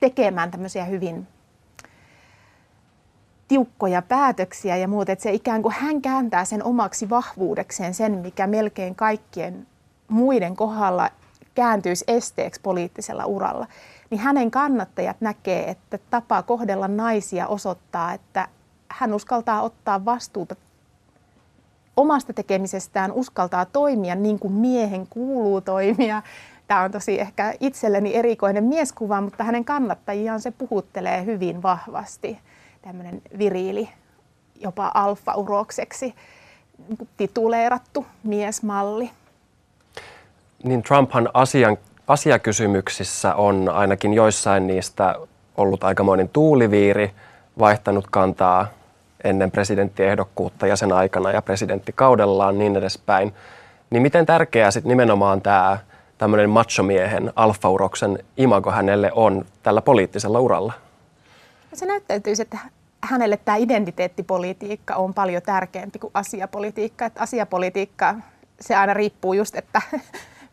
tekemään 0.00 0.50
tämmöisiä 0.50 0.84
hyvin 0.84 1.26
tiukkoja 3.48 4.02
päätöksiä 4.02 4.76
ja 4.76 4.88
muuta, 4.88 5.12
että 5.12 5.22
se 5.22 5.32
ikään 5.32 5.62
kuin 5.62 5.74
hän 5.78 6.02
kääntää 6.02 6.44
sen 6.44 6.64
omaksi 6.64 7.10
vahvuudekseen 7.10 7.94
sen, 7.94 8.12
mikä 8.12 8.46
melkein 8.46 8.94
kaikkien 8.94 9.66
muiden 10.08 10.56
kohdalla 10.56 11.10
kääntyisi 11.54 12.04
esteeksi 12.08 12.60
poliittisella 12.60 13.24
uralla, 13.24 13.66
niin 14.10 14.20
hänen 14.20 14.50
kannattajat 14.50 15.20
näkee, 15.20 15.70
että 15.70 15.98
tapa 16.10 16.42
kohdella 16.42 16.88
naisia 16.88 17.46
osoittaa, 17.46 18.12
että 18.12 18.48
hän 18.88 19.14
uskaltaa 19.14 19.62
ottaa 19.62 20.04
vastuuta 20.04 20.56
omasta 22.00 22.32
tekemisestään, 22.32 23.12
uskaltaa 23.12 23.64
toimia 23.64 24.14
niin 24.14 24.38
kuin 24.38 24.52
miehen 24.52 25.06
kuuluu 25.10 25.60
toimia. 25.60 26.22
Tämä 26.66 26.82
on 26.82 26.90
tosi 26.90 27.20
ehkä 27.20 27.54
itselleni 27.60 28.14
erikoinen 28.14 28.64
mieskuva, 28.64 29.20
mutta 29.20 29.44
hänen 29.44 29.64
kannattajiaan 29.64 30.40
se 30.40 30.50
puhuttelee 30.50 31.24
hyvin 31.24 31.62
vahvasti 31.62 32.38
tämmöinen 32.82 33.22
viriili, 33.38 33.88
jopa 34.60 34.90
alfa-urokseksi 34.94 36.14
tituleerattu 37.16 38.06
miesmalli. 38.24 39.10
Niin 40.64 40.82
Trumphan 40.82 41.28
asian, 41.34 41.76
asiakysymyksissä 42.08 43.34
on 43.34 43.68
ainakin 43.68 44.14
joissain 44.14 44.66
niistä 44.66 45.14
ollut 45.56 45.84
aikamoinen 45.84 46.28
tuuliviiri, 46.28 47.10
vaihtanut 47.58 48.06
kantaa 48.10 48.66
ennen 49.24 49.50
presidenttiehdokkuutta 49.50 50.66
ja 50.66 50.76
sen 50.76 50.92
aikana 50.92 51.32
ja 51.32 51.42
presidenttikaudellaan 51.42 52.58
niin 52.58 52.76
edespäin. 52.76 53.34
Niin 53.90 54.02
miten 54.02 54.26
tärkeää 54.26 54.70
sitten 54.70 54.88
nimenomaan 54.88 55.42
tämä 55.42 55.78
tämmöinen 56.18 56.50
machomiehen 56.50 57.32
alfauroksen 57.36 58.18
imago 58.36 58.70
hänelle 58.70 59.12
on 59.14 59.44
tällä 59.62 59.82
poliittisella 59.82 60.40
uralla? 60.40 60.72
Se 61.74 61.86
näyttäytyy, 61.86 62.34
että 62.40 62.58
hänelle 63.00 63.36
tämä 63.36 63.56
identiteettipolitiikka 63.56 64.94
on 64.94 65.14
paljon 65.14 65.42
tärkeämpi 65.42 65.98
kuin 65.98 66.10
asiapolitiikka. 66.14 67.06
Että 67.06 67.22
asiapolitiikka, 67.22 68.14
se 68.60 68.76
aina 68.76 68.94
riippuu 68.94 69.32
just, 69.32 69.56
että 69.56 69.82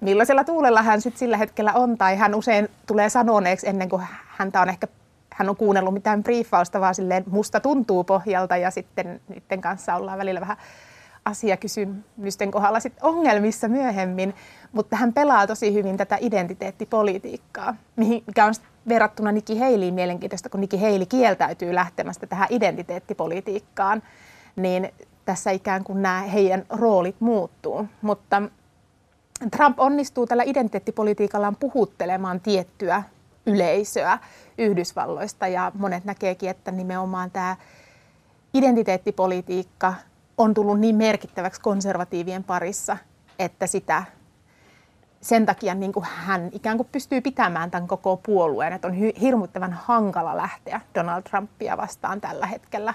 millaisella 0.01 0.43
tuulella 0.43 0.81
hän 0.81 1.01
sitten 1.01 1.19
sillä 1.19 1.37
hetkellä 1.37 1.73
on, 1.73 1.97
tai 1.97 2.15
hän 2.15 2.35
usein 2.35 2.69
tulee 2.87 3.09
sanoneeksi 3.09 3.69
ennen 3.69 3.89
kuin 3.89 4.03
häntä 4.27 4.61
on 4.61 4.69
ehkä 4.69 4.87
hän 5.37 5.49
on 5.49 5.55
kuunnellut 5.55 5.93
mitään 5.93 6.23
briefausta, 6.23 6.81
vaan 6.81 6.95
silleen 6.95 7.23
musta 7.27 7.59
tuntuu 7.59 8.03
pohjalta 8.03 8.57
ja 8.57 8.71
sitten 8.71 9.21
niiden 9.27 9.61
kanssa 9.61 9.95
ollaan 9.95 10.17
välillä 10.17 10.41
vähän 10.41 10.57
asiakysymysten 11.25 12.51
kohdalla 12.51 12.79
sit 12.79 12.93
ongelmissa 13.01 13.67
myöhemmin, 13.67 14.35
mutta 14.71 14.95
hän 14.95 15.13
pelaa 15.13 15.47
tosi 15.47 15.73
hyvin 15.73 15.97
tätä 15.97 16.17
identiteettipolitiikkaa, 16.21 17.75
mikä 17.95 18.45
on 18.45 18.53
verrattuna 18.87 19.31
Nikki 19.31 19.59
Haleyyn 19.59 19.93
mielenkiintoista, 19.93 20.49
kun 20.49 20.61
Nikki 20.61 20.77
Haley 20.77 21.05
kieltäytyy 21.05 21.75
lähtemästä 21.75 22.27
tähän 22.27 22.47
identiteettipolitiikkaan, 22.51 24.03
niin 24.55 24.93
tässä 25.25 25.51
ikään 25.51 25.83
kuin 25.83 26.01
nämä 26.01 26.21
heidän 26.21 26.65
roolit 26.69 27.15
muuttuu. 27.19 27.85
Mutta 28.01 28.41
Trump 29.51 29.79
onnistuu 29.79 30.27
tällä 30.27 30.43
identiteettipolitiikallaan 30.43 31.55
puhuttelemaan 31.55 32.39
tiettyä 32.39 33.03
yleisöä 33.45 34.19
Yhdysvalloista 34.57 35.47
ja 35.47 35.71
monet 35.75 36.05
näkeekin, 36.05 36.49
että 36.49 36.71
nimenomaan 36.71 37.31
tämä 37.31 37.55
identiteettipolitiikka 38.53 39.93
on 40.37 40.53
tullut 40.53 40.79
niin 40.79 40.95
merkittäväksi 40.95 41.61
konservatiivien 41.61 42.43
parissa, 42.43 42.97
että 43.39 43.67
sitä 43.67 44.03
sen 45.21 45.45
takia 45.45 45.75
niin 45.75 45.93
kuin 45.93 46.05
hän 46.09 46.49
ikään 46.51 46.77
kuin 46.77 46.89
pystyy 46.91 47.21
pitämään 47.21 47.71
tämän 47.71 47.87
koko 47.87 48.17
puolueen, 48.17 48.73
että 48.73 48.87
on 48.87 48.93
hirmuttavan 48.93 49.73
hankala 49.73 50.37
lähteä 50.37 50.81
Donald 50.95 51.23
Trumpia 51.23 51.77
vastaan 51.77 52.21
tällä 52.21 52.45
hetkellä 52.45 52.93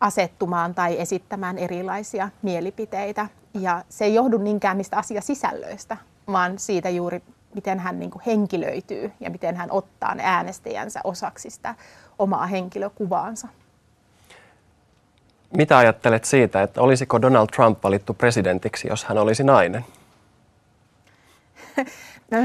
asettumaan 0.00 0.74
tai 0.74 1.00
esittämään 1.00 1.58
erilaisia 1.58 2.28
mielipiteitä. 2.42 3.28
Ja 3.54 3.84
se 3.88 4.04
ei 4.04 4.14
johdu 4.14 4.38
niinkään 4.38 4.76
niistä 4.76 4.96
asiasisällöistä, 4.96 5.96
vaan 6.26 6.58
siitä 6.58 6.88
juuri, 6.88 7.22
miten 7.54 7.78
hän 7.78 7.98
niin 7.98 8.10
kuin 8.10 8.22
henkilöityy 8.26 9.12
ja 9.20 9.30
miten 9.30 9.56
hän 9.56 9.70
ottaa 9.70 10.14
ne 10.14 10.22
äänestäjänsä 10.26 11.00
osaksi 11.04 11.50
sitä 11.50 11.74
omaa 12.18 12.46
henkilökuvaansa. 12.46 13.48
Mitä 15.56 15.78
ajattelet 15.78 16.24
siitä, 16.24 16.62
että 16.62 16.80
olisiko 16.80 17.22
Donald 17.22 17.46
Trump 17.46 17.84
valittu 17.84 18.14
presidentiksi, 18.14 18.88
jos 18.88 19.04
hän 19.04 19.18
olisi 19.18 19.44
nainen? 19.44 19.84
No, 22.30 22.38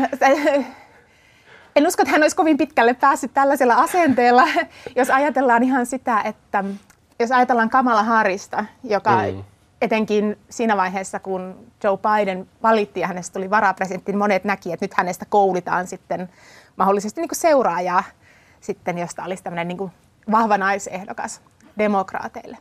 en 1.75 1.88
usko, 1.88 2.01
että 2.01 2.12
hän 2.12 2.22
olisi 2.22 2.36
kovin 2.36 2.57
pitkälle 2.57 2.93
päässyt 2.93 3.33
tällaisella 3.33 3.74
asenteella, 3.74 4.48
jos 4.95 5.10
ajatellaan 5.10 5.63
ihan 5.63 5.86
sitä, 5.86 6.22
että 6.22 6.63
jos 7.19 7.31
ajatellaan 7.31 7.69
Kamala 7.69 8.03
Harista, 8.03 8.65
joka 8.83 9.17
mm. 9.17 9.43
Etenkin 9.83 10.39
siinä 10.49 10.77
vaiheessa, 10.77 11.19
kun 11.19 11.67
Joe 11.83 11.97
Biden 11.97 12.47
valitti 12.63 12.99
ja 12.99 13.07
hänestä 13.07 13.33
tuli 13.33 13.49
varapresidentti, 13.49 14.11
niin 14.11 14.19
monet 14.19 14.43
näki, 14.43 14.73
että 14.73 14.83
nyt 14.83 14.93
hänestä 14.93 15.25
koulitaan 15.29 15.87
sitten 15.87 16.29
mahdollisesti 16.75 17.21
niin 17.21 17.29
seuraajaa 17.33 18.03
sitten, 18.61 18.97
josta 18.97 19.23
olisi 19.23 19.43
tämmöinen 19.43 19.67
niin 19.67 19.91
vahva 20.31 20.57
naisehdokas 20.57 21.41
demokraateille. 21.77 22.57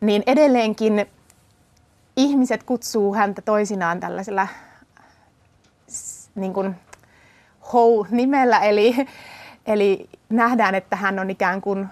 Niin 0.00 0.22
edelleenkin 0.26 1.06
ihmiset 2.16 2.62
kutsuu 2.62 3.14
häntä 3.14 3.42
toisinaan 3.42 4.00
tällaisella 4.00 4.48
niin 6.34 6.52
kuin 6.52 6.76
Hou-nimellä, 7.72 8.58
eli, 8.58 9.06
eli 9.66 10.08
nähdään, 10.28 10.74
että 10.74 10.96
hän 10.96 11.18
on 11.18 11.30
ikään 11.30 11.60
kuin 11.60 11.88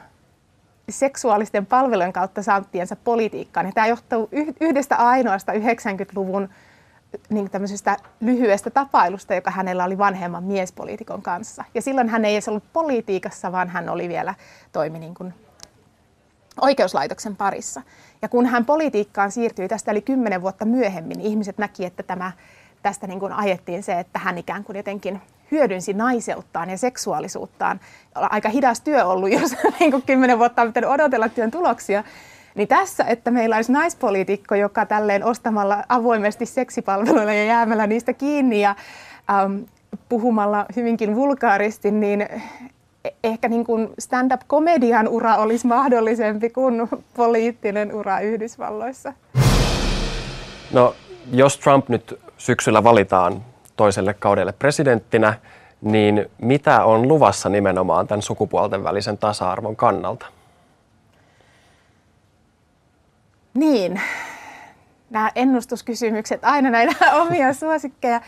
seksuaalisten 0.89 1.67
palvelujen 1.67 2.13
kautta 2.13 2.43
saattiensa 2.43 2.97
politiikkaan. 2.97 3.67
Ja 3.67 3.73
tämä 3.73 3.87
johtuu 3.87 4.29
yhdestä 4.61 4.97
ainoasta 4.97 5.53
90-luvun 5.53 6.49
niin 7.31 7.51
lyhyestä 8.21 8.71
tapailusta, 8.71 9.35
joka 9.35 9.51
hänellä 9.51 9.85
oli 9.85 9.99
vanhemman 9.99 10.45
miespoliitikon 10.45 11.23
kanssa. 11.23 11.65
Ja 11.75 11.83
silloin 11.83 12.09
hän 12.09 12.25
ei 12.25 12.35
edes 12.35 12.49
ollut 12.49 12.73
politiikassa, 12.73 13.53
vaan 13.53 13.69
hän 13.69 13.89
oli 13.89 14.09
vielä 14.09 14.35
toimi 14.73 14.99
niin 14.99 15.15
kuin 15.15 15.35
oikeuslaitoksen 16.61 17.37
parissa. 17.37 17.83
Ja 18.23 18.29
kun 18.29 18.47
hän 18.47 18.65
politiikkaan 18.65 19.31
siirtyi 19.31 19.69
tästä 19.69 19.91
eli 19.91 20.03
kymmenen 20.03 20.43
vuotta 20.43 20.65
myöhemmin, 20.65 21.19
niin 21.19 21.31
ihmiset 21.31 21.59
näki, 21.59 21.85
että 21.85 22.03
tämä, 22.03 22.33
tästä 22.83 23.07
niin 23.07 23.21
kuin 23.21 23.33
ajettiin 23.33 23.83
se, 23.83 24.01
että 24.01 24.19
hän 24.19 24.39
ikään 24.39 24.65
kuin 24.65 24.77
jotenkin 24.77 25.21
hyödynsi 25.51 25.93
naiseuttaan 25.93 26.71
ja 26.71 26.79
seksuaalisuuttaan. 26.79 27.81
Aika 28.15 28.49
hidas 28.49 28.81
työ 28.81 29.05
ollut, 29.05 29.33
jos 29.33 29.57
niin 29.81 29.91
kuin 29.91 30.03
kymmenen 30.03 30.39
vuotta 30.39 30.63
on 30.63 30.69
pitänyt 30.69 30.91
odotella 30.91 31.29
työn 31.29 31.51
tuloksia. 31.51 32.05
Niin 32.55 32.69
tässä, 32.69 33.05
että 33.05 33.31
meillä 33.31 33.57
olisi 33.57 33.73
naispoliitikko, 33.73 34.55
joka 34.55 34.87
tälleen 34.87 35.25
ostamalla 35.25 35.85
avoimesti 35.89 36.47
seksipalveluilla 36.47 37.33
ja 37.33 37.45
jäämällä 37.45 37.87
niistä 37.87 38.13
kiinni 38.13 38.61
ja 38.61 38.77
ähm, 39.31 39.57
puhumalla 40.09 40.67
hyvinkin 40.77 41.15
vulgaaristi, 41.15 41.91
niin 41.91 42.29
ehkä 43.25 43.49
niin 43.49 43.65
kuin 43.65 43.89
stand-up-komedian 43.99 45.09
ura 45.09 45.37
olisi 45.37 45.67
mahdollisempi 45.67 46.51
kuin 46.51 46.89
poliittinen 47.17 47.95
ura 47.95 48.21
Yhdysvalloissa. 48.21 49.13
No, 50.73 50.95
jos 51.33 51.59
Trump 51.59 51.89
nyt 51.89 52.21
syksyllä 52.39 52.85
valitaan 52.85 53.43
toiselle 53.79 54.15
kaudelle 54.15 54.53
presidenttinä, 54.53 55.35
niin 55.81 56.31
mitä 56.43 56.85
on 56.85 57.09
luvassa 57.09 57.49
nimenomaan 57.49 58.07
tämän 58.07 58.23
sukupuolten 58.23 58.85
välisen 58.85 59.19
tasa-arvon 59.19 59.77
kannalta? 59.77 60.27
Niin, 63.55 64.01
nämä 65.11 65.31
ennustuskysymykset, 65.35 66.45
aina 66.45 66.71
näitä 66.71 67.13
omia 67.23 67.53
suosikkeja. 67.53 68.21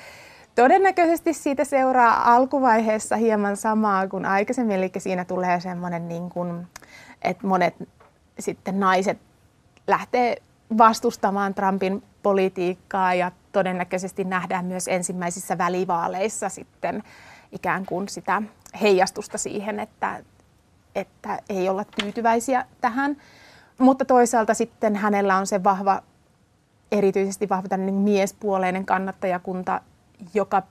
Todennäköisesti 0.55 1.33
siitä 1.33 1.65
seuraa 1.65 2.35
alkuvaiheessa 2.35 3.17
hieman 3.17 3.57
samaa 3.57 4.09
kuin 4.09 4.27
aikaisemmin, 4.27 4.77
eli 4.77 4.91
siinä 4.99 5.25
tulee 5.25 5.61
semmoinen, 5.61 6.09
niin 6.09 6.31
kuin, 6.31 6.67
että 7.23 7.47
monet 7.47 7.75
sitten 8.39 8.81
naiset 8.81 9.19
lähtee 9.87 10.37
vastustamaan 10.79 11.55
Trumpin 11.55 12.03
politiikkaa 12.23 13.15
ja 13.15 13.33
todennäköisesti 13.53 14.25
nähdään 14.25 14.65
myös 14.65 14.89
ensimmäisissä 14.89 15.59
välivaaleissa 15.59 16.49
sitten 16.49 17.03
ikään 17.53 17.87
kuin 17.87 18.09
sitä 18.09 18.43
heijastusta 18.81 19.39
siihen, 19.39 19.81
että, 19.81 20.23
että 20.95 21.39
ei 21.49 21.69
olla 21.69 21.85
tyytyväisiä 22.01 22.67
tähän. 22.81 23.17
Mutta 23.79 24.05
toisaalta 24.05 24.55
sitten 24.55 24.97
hänellä 24.97 25.37
on 25.37 25.47
se 25.47 25.65
vahva, 25.65 26.03
erityisesti 26.93 27.49
vahva 27.49 27.69
tämmöinen 27.69 27.95
miespuoleinen 27.95 28.87
kannattajakunta, 28.87 29.81
joka 30.35 30.63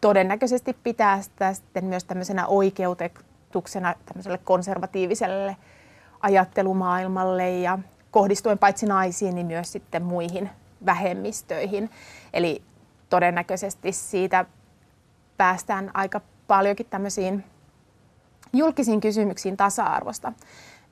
todennäköisesti 0.00 0.76
pitää 0.82 1.22
sitä 1.22 1.54
sitten 1.54 1.84
myös 1.84 2.04
tämmöisenä 2.04 2.46
oikeutetuksena 2.46 3.94
tämmöiselle 4.06 4.38
konservatiiviselle 4.38 5.56
ajattelumaailmalle 6.20 7.50
ja 7.50 7.78
kohdistuen 8.10 8.58
paitsi 8.58 8.86
naisiin, 8.86 9.34
niin 9.34 9.46
myös 9.46 9.72
sitten 9.72 10.02
muihin 10.02 10.50
vähemmistöihin. 10.86 11.90
Eli 12.32 12.62
todennäköisesti 13.10 13.92
siitä 13.92 14.44
päästään 15.36 15.90
aika 15.94 16.20
paljonkin 16.46 16.86
tämmöisiin 16.86 17.44
julkisiin 18.52 19.00
kysymyksiin 19.00 19.56
tasa-arvosta, 19.56 20.32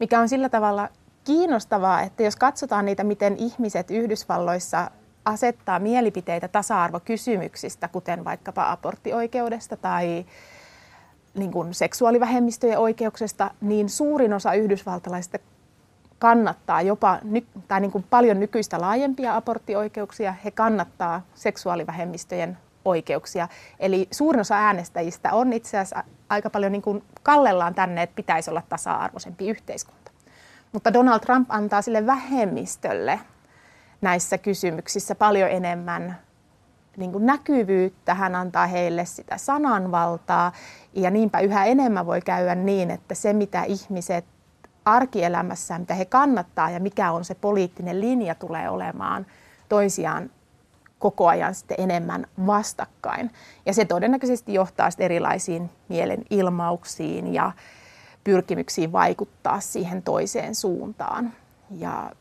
mikä 0.01 0.21
on 0.21 0.29
sillä 0.29 0.49
tavalla 0.49 0.89
kiinnostavaa, 1.25 2.03
että 2.03 2.23
jos 2.23 2.37
katsotaan 2.37 2.85
niitä, 2.85 3.05
miten 3.05 3.37
ihmiset 3.37 3.91
Yhdysvalloissa 3.91 4.91
asettaa 5.25 5.79
mielipiteitä 5.79 6.49
tasa-arvokysymyksistä, 6.49 7.89
kuten 7.89 8.25
vaikkapa 8.25 8.73
aborttioikeudesta 8.73 9.77
tai 9.77 10.27
niin 11.35 11.53
kuin 11.53 11.75
seksuaalivähemmistöjen 11.75 12.79
oikeuksista, 12.79 13.51
niin 13.61 13.89
suurin 13.89 14.33
osa 14.33 14.55
yhdysvaltalaisista 14.55 15.39
kannattaa 16.23 16.83
jopa 16.83 17.19
tai 17.69 17.81
niin 17.81 17.91
kuin 17.91 18.05
paljon 18.11 18.41
nykyistä 18.41 18.81
laajempia 18.81 19.37
aborttioikeuksia. 19.37 20.35
He 20.45 20.51
kannattaa 20.51 21.23
seksuaalivähemmistöjen 21.35 22.59
oikeuksia. 22.85 23.49
Eli 23.81 24.09
suurin 24.11 24.41
osa 24.41 24.57
äänestäjistä 24.57 25.33
on 25.33 25.53
itse 25.53 25.79
asiassa 25.79 26.05
aika 26.29 26.51
paljon 26.51 26.73
niin 26.73 26.83
kuin 26.83 27.05
kallellaan 27.23 27.75
tänne, 27.75 28.03
että 28.03 28.17
pitäisi 28.17 28.51
olla 28.51 28.63
tasa-arvoisempi 28.69 29.49
yhteiskunta. 29.49 30.11
Mutta 30.73 30.93
Donald 30.93 31.21
Trump 31.21 31.51
antaa 31.51 31.83
sille 31.83 32.07
vähemmistölle 32.07 33.21
näissä 34.01 34.39
kysymyksissä 34.39 35.15
paljon 35.15 35.51
enemmän 35.51 36.19
niin 36.97 37.13
kuin 37.13 37.27
näkyvyyttä, 37.27 38.15
hän 38.15 38.35
antaa 38.35 38.67
heille 38.67 39.05
sitä 39.05 39.37
sananvaltaa 39.39 40.53
ja 40.93 41.11
niinpä 41.11 41.41
yhä 41.41 41.65
enemmän 41.65 42.07
voi 42.07 42.21
käydä 42.21 42.55
niin, 42.55 42.91
että 42.91 43.15
se 43.15 43.33
mitä 43.33 43.63
ihmiset 43.63 44.25
arkielämässään, 44.85 45.81
mitä 45.81 45.95
he 45.95 46.05
kannattaa 46.05 46.71
ja 46.71 46.81
mikä 46.81 47.13
on 47.13 47.25
se 47.25 47.35
poliittinen 47.35 48.01
linja 48.01 48.35
tulee 48.35 48.71
olemaan 48.71 49.27
toisiaan 49.69 50.31
koko 50.99 51.29
ajan 51.29 51.55
sitten 51.55 51.77
enemmän 51.81 52.27
vastakkain. 52.47 53.31
Ja 53.67 53.75
se 53.75 53.85
todennäköisesti 53.85 54.55
johtaa 54.55 54.91
sitten 54.91 55.05
erilaisiin 55.05 55.71
mielenilmauksiin 55.89 57.35
ja 57.35 57.53
pyrkimyksiin 58.25 58.93
vaikuttaa 58.93 59.61
siihen 59.61 60.03
toiseen 60.03 60.55
suuntaan. 60.55 61.33
Ja 61.71 62.13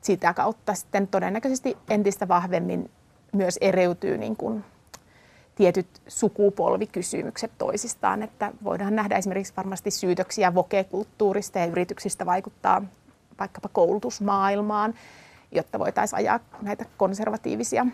sitä 0.00 0.34
kautta 0.34 0.74
sitten 0.74 1.08
todennäköisesti 1.08 1.76
entistä 1.90 2.28
vahvemmin 2.28 2.90
myös 3.32 3.58
ereytyy 3.60 4.18
niin 4.18 4.36
kuin 4.36 4.64
tietyt 5.56 5.86
sukupolvikysymykset 6.08 7.50
toisistaan, 7.58 8.22
että 8.22 8.52
voidaan 8.64 8.96
nähdä 8.96 9.16
esimerkiksi 9.16 9.52
varmasti 9.56 9.90
syytöksiä 9.90 10.54
vokekulttuurista 10.54 11.58
ja 11.58 11.66
yrityksistä 11.66 12.26
vaikuttaa 12.26 12.82
vaikkapa 13.38 13.68
koulutusmaailmaan, 13.72 14.94
jotta 15.52 15.78
voitaisiin 15.78 16.18
ajaa 16.18 16.40
näitä 16.62 16.84
konservatiivisia 16.96 17.86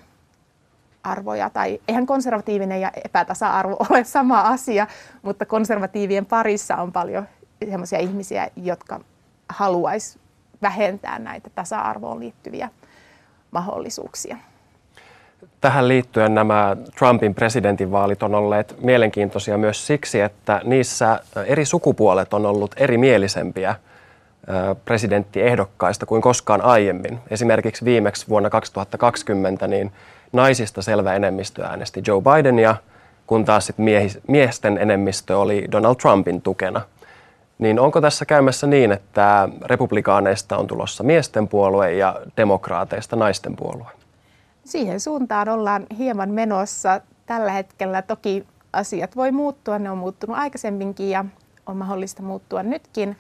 arvoja, 1.03 1.51
tai 1.51 1.81
eihän 1.88 2.07
konservatiivinen 2.07 2.81
ja 2.81 2.90
epätasa-arvo 3.05 3.77
ole 3.90 4.05
sama 4.05 4.40
asia, 4.40 4.87
mutta 5.22 5.46
konservatiivien 5.46 6.27
parissa 6.27 6.77
on 6.77 6.92
paljon 6.92 7.29
sellaisia 7.70 7.98
ihmisiä, 7.98 8.48
jotka 8.57 9.01
haluaisi 9.48 10.18
vähentää 10.62 11.18
näitä 11.18 11.51
tasa-arvoon 11.51 12.20
liittyviä 12.20 12.68
mahdollisuuksia. 13.51 14.37
Tähän 15.61 15.89
liittyen 15.89 16.35
nämä 16.35 16.77
Trumpin 16.99 17.35
presidentinvaalit 17.35 18.23
on 18.23 18.35
olleet 18.35 18.77
mielenkiintoisia 18.81 19.59
myös 19.59 19.87
siksi, 19.87 20.21
että 20.21 20.61
niissä 20.65 21.21
eri 21.47 21.65
sukupuolet 21.65 22.35
on 22.35 22.47
ollut 22.47 22.75
erimielisempiä 22.77 23.75
presidenttiehdokkaista 24.85 26.07
kuin 26.07 26.23
koskaan 26.23 26.63
aiemmin. 26.63 27.19
Esimerkiksi 27.31 27.85
viimeksi 27.85 28.29
vuonna 28.29 28.51
2020 28.51 29.67
niin 29.67 29.93
naisista 30.33 30.83
selvä 30.83 31.15
enemmistö 31.15 31.65
äänesti 31.65 32.03
Joe 32.07 32.23
Bidenia, 32.23 32.77
kun 33.27 33.45
taas 33.45 33.67
sit 33.67 33.77
miesten 34.29 34.79
enemmistö 34.79 35.39
oli 35.39 35.69
Donald 35.73 35.97
Trumpin 35.97 36.43
tukena. 36.43 36.81
Niin 37.59 37.81
onko 37.81 38.01
tässä 38.01 38.25
käymässä 38.25 38.67
niin, 38.67 38.93
että 38.93 39.49
republikaaneista 39.65 40.57
on 40.57 40.67
tulossa 40.67 41.05
miesten 41.05 41.49
puolue 41.49 41.93
ja 41.93 42.21
demokraateista 42.37 43.17
naisten 43.17 43.57
puolue? 43.57 44.02
Siihen 44.64 45.01
suuntaan 45.01 45.48
ollaan 45.48 45.87
hieman 45.98 46.31
menossa 46.31 47.01
tällä 47.27 47.53
hetkellä. 47.53 48.03
Toki 48.03 48.46
asiat 48.72 49.16
voi 49.16 49.33
muuttua, 49.33 49.79
ne 49.79 49.90
on 49.90 49.98
muuttunut 49.98 50.37
aikaisemminkin 50.37 51.11
ja 51.11 51.25
on 51.66 51.77
mahdollista 51.77 52.22
muuttua 52.22 52.62
nytkin. 52.62 53.16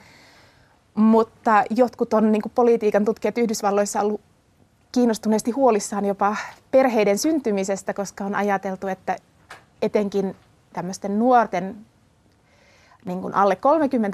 Mutta 0.94 1.64
jotkut 1.70 2.14
on 2.14 2.32
niin 2.32 2.42
politiikan 2.54 3.04
tutkijat 3.04 3.38
Yhdysvalloissa 3.38 4.00
ollut 4.00 4.20
kiinnostuneesti 4.92 5.50
huolissaan 5.50 6.04
jopa 6.04 6.36
perheiden 6.70 7.18
syntymisestä, 7.18 7.94
koska 7.94 8.24
on 8.24 8.34
ajateltu, 8.34 8.86
että 8.86 9.16
etenkin 9.82 10.36
tämmöisten 10.72 11.18
nuorten 11.18 11.76
niin 13.04 13.20
kuin 13.20 13.34
alle 13.34 13.58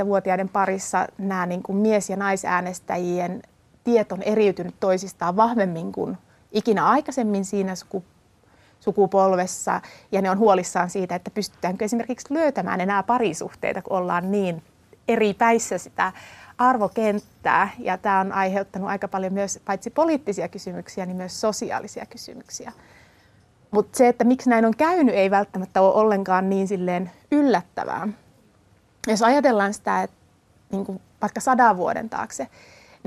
30-vuotiaiden 0.03 0.49
parissa 0.49 1.07
nämä 1.19 1.47
niin 1.47 1.63
kuin 1.63 1.79
mies- 1.79 2.11
ja 2.11 2.17
naisäänestäjien 2.17 3.43
tiet 3.85 4.13
on 4.13 4.23
eriytynyt 4.23 4.75
toisistaan 4.81 5.37
vahvemmin 5.37 5.93
kuin 5.93 6.19
ikinä 6.53 6.87
aikaisemmin 6.87 7.45
siinä 7.45 7.75
sukupolvessa. 8.81 9.81
Ja 10.13 10.23
ne 10.23 10.31
on 10.31 10.39
huolissaan 10.39 10.91
siitä, 10.91 11.15
että 11.15 11.31
pystytäänkö 11.31 11.85
esimerkiksi 11.85 12.35
löytämään 12.35 12.81
enää 12.81 13.03
parisuhteita, 13.03 13.83
kun 13.83 13.97
ollaan 13.97 14.31
niin 14.31 14.63
eri 15.09 15.35
päissä 15.35 15.79
sitä 15.79 16.13
arvokenttää. 16.59 17.71
Ja 17.79 17.99
tämä 17.99 18.21
on 18.21 18.33
aiheuttanut 18.33 18.89
aika 18.89 19.09
paljon 19.09 19.33
myös 19.33 19.61
paitsi 19.65 19.91
poliittisia 19.91 20.49
kysymyksiä, 20.49 21.07
niin 21.07 21.17
myös 21.17 21.41
sosiaalisia 21.41 22.07
kysymyksiä. 22.07 22.73
Mutta 23.71 23.99
se, 23.99 24.09
että 24.09 24.25
miksi 24.25 24.51
näin 24.51 24.65
on 24.65 24.77
käynyt, 24.77 25.15
ei 25.15 25.31
välttämättä 25.31 25.81
ole 25.81 25.95
ollenkaan 25.95 26.51
niin 26.51 26.69
silleen 26.69 27.11
yllättävää. 27.31 28.09
Jos 29.07 29.23
ajatellaan 29.23 29.75
sitä, 29.75 30.03
että 30.03 30.17
niin 30.71 30.87
kuin 30.87 31.01
vaikka 31.23 31.41
sadan 31.41 31.77
vuoden 31.77 32.11
taakse, 32.11 32.49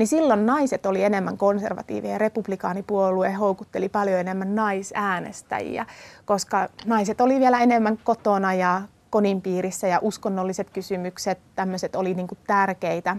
niin 0.02 0.08
silloin 0.08 0.46
naiset 0.46 0.86
oli 0.86 1.04
enemmän 1.04 1.38
konservatiivia 1.38 2.12
ja 2.12 2.18
republikaanipuolue 2.18 3.32
houkutteli 3.32 3.90
paljon 3.90 4.20
enemmän 4.20 4.56
naisäänestäjiä, 4.56 5.86
koska 6.26 6.70
naiset 6.86 7.22
oli 7.22 7.40
vielä 7.40 7.60
enemmän 7.60 7.98
kotona 8.04 8.54
ja 8.54 8.82
konin 9.10 9.42
piirissä 9.42 9.88
ja 9.88 10.00
uskonnolliset 10.02 10.70
kysymykset, 10.70 11.40
tämmöiset 11.56 11.96
oli 11.96 12.14
niin 12.14 12.28
kuin 12.28 12.40
tärkeitä. 12.48 13.18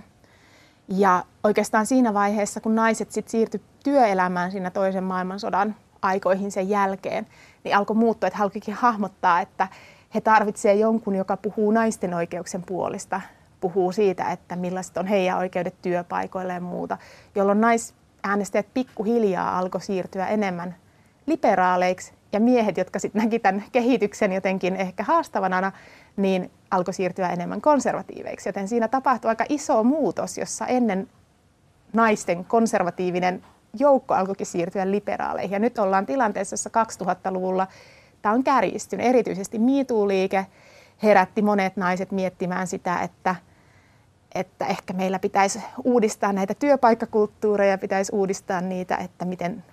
Ja 0.88 1.25
oikeastaan 1.45 1.87
siinä 1.87 2.14
vaiheessa, 2.14 2.61
kun 2.61 2.75
naiset 2.75 3.12
sitten 3.12 3.31
siirtyi 3.31 3.61
työelämään 3.85 4.51
siinä 4.51 4.71
toisen 4.71 5.05
maailmansodan 5.05 5.77
aikoihin 6.03 6.53
sen 6.53 6.68
jälkeen, 6.68 7.27
niin 7.64 7.77
alkoi 7.77 7.97
muuttua, 7.97 8.27
että 8.27 8.38
halkikin 8.38 8.75
hahmottaa, 8.75 9.40
että 9.40 9.68
he 10.14 10.21
tarvitsevat 10.21 10.79
jonkun, 10.79 11.14
joka 11.14 11.37
puhuu 11.37 11.71
naisten 11.71 12.14
oikeuksien 12.14 12.62
puolesta, 12.62 13.21
puhuu 13.62 13.92
siitä, 13.92 14.31
että 14.31 14.57
millaiset 14.57 14.96
on 14.96 15.07
heidän 15.07 15.38
oikeudet 15.38 15.75
työpaikoille 15.83 16.53
ja 16.53 16.61
muuta, 16.61 16.98
jolloin 17.35 17.61
naisäänestäjät 17.61 18.66
pikkuhiljaa 18.75 19.59
alkoi 19.59 19.81
siirtyä 19.81 20.27
enemmän 20.27 20.77
liberaaleiksi 21.27 22.12
ja 22.33 22.40
miehet, 22.40 22.77
jotka 22.77 22.98
sitten 22.98 23.22
näki 23.22 23.38
tämän 23.38 23.64
kehityksen 23.72 24.33
jotenkin 24.33 24.77
ehkä 24.77 25.03
haastavana, 25.03 25.72
niin 26.16 26.51
alkoi 26.70 26.94
siirtyä 26.94 27.29
enemmän 27.29 27.61
konservatiiveiksi. 27.61 28.48
Joten 28.48 28.68
siinä 28.68 28.88
tapahtui 28.88 29.29
aika 29.29 29.44
iso 29.48 29.85
muutos, 29.85 30.38
jossa 30.38 30.66
ennen 30.66 31.09
naisten 31.92 32.44
konservatiivinen 32.44 33.42
joukko 33.79 34.14
alkoikin 34.14 34.46
siirtyä 34.46 34.90
liberaaleihin. 34.90 35.53
Ja 35.53 35.59
nyt 35.59 35.79
ollaan 35.79 36.07
tilanteessa, 36.07 36.55
jossa 36.55 36.70
2000-luvulla 37.05 37.66
tämä 38.22 38.35
on 38.35 38.44
kärjistynyt. 38.44 39.07
Erityisesti 39.07 39.59
MeToo-liike 39.59 40.46
herätti 41.03 41.42
monet 41.42 41.77
naiset 41.77 42.12
miettimään 42.12 42.66
sitä, 42.66 43.01
että, 43.01 43.37
että 44.35 44.66
ehkä 44.66 44.92
meillä 44.92 45.18
pitäisi 45.18 45.62
uudistaa 45.85 46.33
näitä 46.33 46.55
työpaikkakulttuureja, 46.55 47.79
pitäisi 47.79 48.12
uudistaa 48.14 48.61
niitä, 48.61 48.97
että 48.97 49.25
miten, 49.25 49.64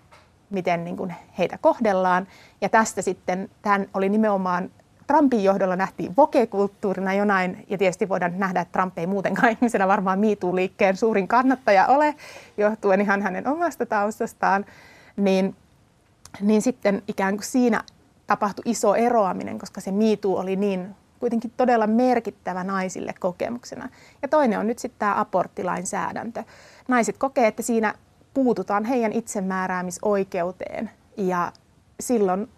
miten 0.49 0.83
niin 0.83 0.97
kuin 0.97 1.15
heitä 1.37 1.57
kohdellaan. 1.57 2.27
Ja 2.61 2.69
tästä 2.69 3.01
sitten, 3.01 3.49
tämän 3.61 3.87
oli 3.93 4.09
nimenomaan 4.09 4.69
Trumpin 5.07 5.43
johdolla 5.43 5.75
nähtiin 5.75 6.15
voke-kulttuurina 6.17 7.13
jonain, 7.13 7.65
ja 7.69 7.77
tietysti 7.77 8.09
voidaan 8.09 8.39
nähdä, 8.39 8.61
että 8.61 8.71
Trump 8.71 8.97
ei 8.97 9.07
muutenkaan 9.07 9.51
ihmisenä 9.61 9.87
varmaan 9.87 10.19
MeToo-liikkeen 10.19 10.97
suurin 10.97 11.27
kannattaja 11.27 11.87
ole, 11.87 12.15
johtuen 12.57 13.01
ihan 13.01 13.21
hänen 13.21 13.47
omasta 13.47 13.85
taustastaan, 13.85 14.65
niin, 15.17 15.55
niin 16.41 16.61
sitten 16.61 17.01
ikään 17.07 17.35
kuin 17.35 17.45
siinä 17.45 17.83
tapahtui 18.27 18.63
iso 18.65 18.95
eroaminen, 18.95 19.59
koska 19.59 19.81
se 19.81 19.91
MeToo 19.91 20.39
oli 20.39 20.55
niin 20.55 20.95
kuitenkin 21.19 21.53
todella 21.57 21.87
merkittävä 21.87 22.63
naisille 22.63 23.13
kokemuksena. 23.19 23.89
Ja 24.21 24.27
toinen 24.27 24.59
on 24.59 24.67
nyt 24.67 24.79
sitten 24.79 24.99
tämä 24.99 25.19
aborttilainsäädäntö. 25.19 26.43
Naiset 26.87 27.17
kokee, 27.17 27.47
että 27.47 27.61
siinä 27.63 27.93
puututaan 28.33 28.85
heidän 28.85 29.13
itsemääräämisoikeuteen 29.13 30.91
ja 31.17 31.51
silloin 31.99 32.49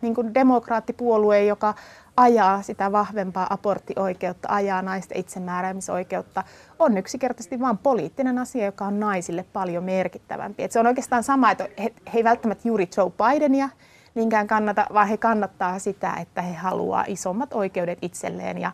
niin 0.00 0.14
kuin 0.14 0.34
demokraattipuolue, 0.34 1.44
joka 1.44 1.74
ajaa 2.16 2.62
sitä 2.62 2.92
vahvempaa 2.92 3.46
aborttioikeutta, 3.50 4.48
ajaa 4.50 4.82
naisten 4.82 5.18
itsemääräämisoikeutta, 5.18 6.44
on 6.78 6.98
yksinkertaisesti 6.98 7.60
vain 7.60 7.78
poliittinen 7.78 8.38
asia, 8.38 8.64
joka 8.64 8.84
on 8.84 9.00
naisille 9.00 9.44
paljon 9.52 9.84
merkittävämpi. 9.84 10.62
Et 10.62 10.72
se 10.72 10.80
on 10.80 10.86
oikeastaan 10.86 11.22
sama, 11.22 11.50
että 11.50 11.68
he, 11.78 11.94
he 12.12 12.18
ei 12.18 12.24
välttämättä 12.24 12.68
juuri 12.68 12.88
Joe 12.96 13.10
Bidenia 13.10 13.68
niinkään 14.14 14.46
kannata, 14.46 14.86
vaan 14.92 15.08
he 15.08 15.16
kannattaa 15.16 15.78
sitä, 15.78 16.12
että 16.20 16.42
he 16.42 16.54
haluaa 16.54 17.04
isommat 17.06 17.52
oikeudet 17.52 17.98
itselleen 18.02 18.58
ja 18.58 18.72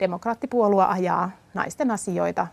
demokraattipuolue 0.00 0.84
ajaa 0.84 1.30
naisten 1.54 1.90
asioita 1.90 2.46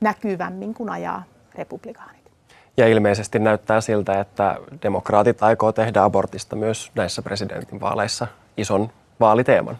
näkyvämmin 0.00 0.74
kuin 0.74 0.90
ajaa 0.90 1.22
republikaanit. 1.54 2.30
Ja 2.76 2.88
ilmeisesti 2.88 3.38
näyttää 3.38 3.80
siltä, 3.80 4.20
että 4.20 4.56
demokraatit 4.82 5.42
aikoo 5.42 5.72
tehdä 5.72 6.04
abortista 6.04 6.56
myös 6.56 6.92
näissä 6.94 7.22
presidentinvaaleissa 7.22 8.26
ison 8.56 8.90
vaaliteeman. 9.20 9.78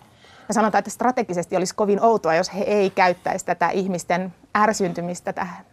Ja 0.49 0.55
sanotaan, 0.55 0.79
että 0.79 0.91
strategisesti 0.91 1.57
olisi 1.57 1.75
kovin 1.75 2.03
outoa, 2.03 2.35
jos 2.35 2.55
he 2.55 2.61
ei 2.61 2.91
käyttäisi 2.91 3.47
tätä 3.47 3.69
ihmisten 3.69 4.35
ärsyntymistä 4.59 5.33
tähän, 5.33 5.65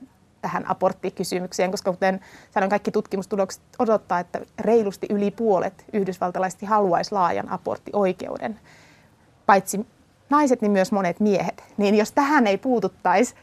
tähän 0.44 0.72
aborttikysymykseen, 0.72 1.72
koska 1.72 1.92
kuten 1.92 2.20
sanon, 2.52 2.70
kaikki 2.70 2.92
tutkimustulokset 2.92 3.62
odottaa, 3.80 4.20
että 4.20 4.40
reilusti 4.60 5.08
yli 5.10 5.32
puolet 5.32 5.86
yhdysvaltalaisesti 5.94 6.66
haluaisi 6.66 7.12
laajan 7.12 7.50
aborttioikeuden. 7.50 8.60
Paitsi 9.46 9.86
naiset, 10.30 10.62
niin 10.62 10.72
myös 10.72 10.92
monet 10.92 11.20
miehet. 11.20 11.64
Niin 11.78 11.96
jos 11.96 12.12
tähän 12.12 12.48
ei 12.48 12.58
puututtaisi, 12.58 13.36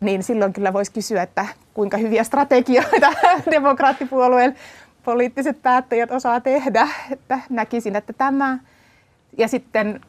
niin 0.00 0.22
silloin 0.22 0.52
kyllä 0.52 0.72
voisi 0.72 0.92
kysyä, 0.92 1.22
että 1.22 1.46
kuinka 1.74 1.96
hyviä 1.96 2.24
strategioita 2.24 3.12
demokraattipuolueen 3.50 4.56
poliittiset 5.04 5.62
päättäjät 5.62 6.10
osaa 6.10 6.40
tehdä. 6.40 6.88
Että 7.10 7.38
näkisin, 7.50 7.96
että 7.96 8.12
tämä 8.12 8.58
ja 9.38 9.48
sitten 9.48 10.00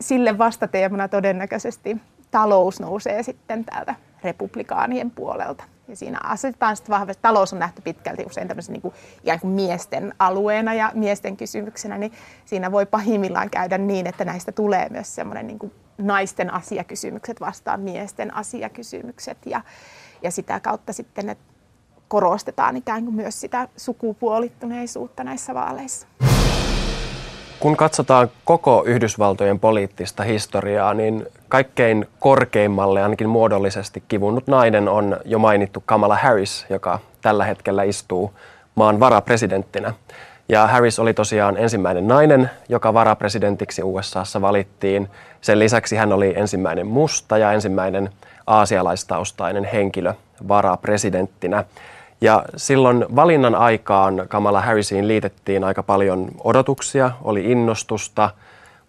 sille 0.00 0.38
vastateemana 0.38 1.08
todennäköisesti 1.08 1.96
talous 2.30 2.80
nousee 2.80 3.22
sitten 3.22 3.64
täältä 3.64 3.94
republikaanien 4.24 5.10
puolelta. 5.10 5.64
Ja 5.88 5.96
siinä 5.96 6.18
asetetaan 6.22 6.76
sitten 6.76 6.92
vahvasti, 6.92 7.22
talous 7.22 7.52
on 7.52 7.58
nähty 7.58 7.82
pitkälti 7.82 8.24
usein 8.26 8.48
tämmöisen 8.48 8.72
niin 8.72 8.82
kuin, 8.82 8.94
ikään 9.22 9.40
kuin 9.40 9.52
miesten 9.52 10.14
alueena 10.18 10.74
ja 10.74 10.90
miesten 10.94 11.36
kysymyksenä, 11.36 11.98
niin 11.98 12.12
siinä 12.44 12.72
voi 12.72 12.86
pahimmillaan 12.86 13.50
käydä 13.50 13.78
niin, 13.78 14.06
että 14.06 14.24
näistä 14.24 14.52
tulee 14.52 14.88
myös 14.90 15.14
semmoinen 15.14 15.46
niin 15.46 15.58
kuin 15.58 15.72
naisten 15.98 16.54
asiakysymykset 16.54 17.40
vastaan 17.40 17.80
miesten 17.80 18.34
asiakysymykset 18.34 19.38
ja, 19.46 19.60
ja 20.22 20.30
sitä 20.30 20.60
kautta 20.60 20.92
sitten 20.92 21.28
että 21.28 21.52
korostetaan 22.08 22.76
ikään 22.76 23.04
kuin 23.04 23.14
myös 23.14 23.40
sitä 23.40 23.68
sukupuolittuneisuutta 23.76 25.24
näissä 25.24 25.54
vaaleissa. 25.54 26.06
Kun 27.62 27.76
katsotaan 27.76 28.30
koko 28.44 28.82
Yhdysvaltojen 28.86 29.60
poliittista 29.60 30.22
historiaa, 30.22 30.94
niin 30.94 31.26
kaikkein 31.48 32.06
korkeimmalle, 32.20 33.02
ainakin 33.02 33.28
muodollisesti 33.28 34.02
kivunnut 34.08 34.46
nainen 34.46 34.88
on 34.88 35.16
jo 35.24 35.38
mainittu 35.38 35.82
Kamala 35.86 36.16
Harris, 36.16 36.66
joka 36.70 36.98
tällä 37.20 37.44
hetkellä 37.44 37.82
istuu 37.82 38.32
maan 38.74 39.00
varapresidenttinä. 39.00 39.92
Ja 40.48 40.66
Harris 40.66 40.98
oli 40.98 41.14
tosiaan 41.14 41.56
ensimmäinen 41.56 42.08
nainen, 42.08 42.50
joka 42.68 42.94
varapresidentiksi 42.94 43.82
USAssa 43.82 44.40
valittiin. 44.40 45.08
Sen 45.40 45.58
lisäksi 45.58 45.96
hän 45.96 46.12
oli 46.12 46.34
ensimmäinen 46.36 46.86
musta 46.86 47.38
ja 47.38 47.52
ensimmäinen 47.52 48.10
aasialaistaustainen 48.46 49.64
henkilö 49.64 50.14
varapresidenttinä. 50.48 51.64
Ja 52.22 52.44
silloin 52.56 53.06
valinnan 53.16 53.54
aikaan 53.54 54.24
Kamala 54.28 54.60
Harrisiin 54.60 55.08
liitettiin 55.08 55.64
aika 55.64 55.82
paljon 55.82 56.28
odotuksia, 56.44 57.10
oli 57.22 57.52
innostusta, 57.52 58.30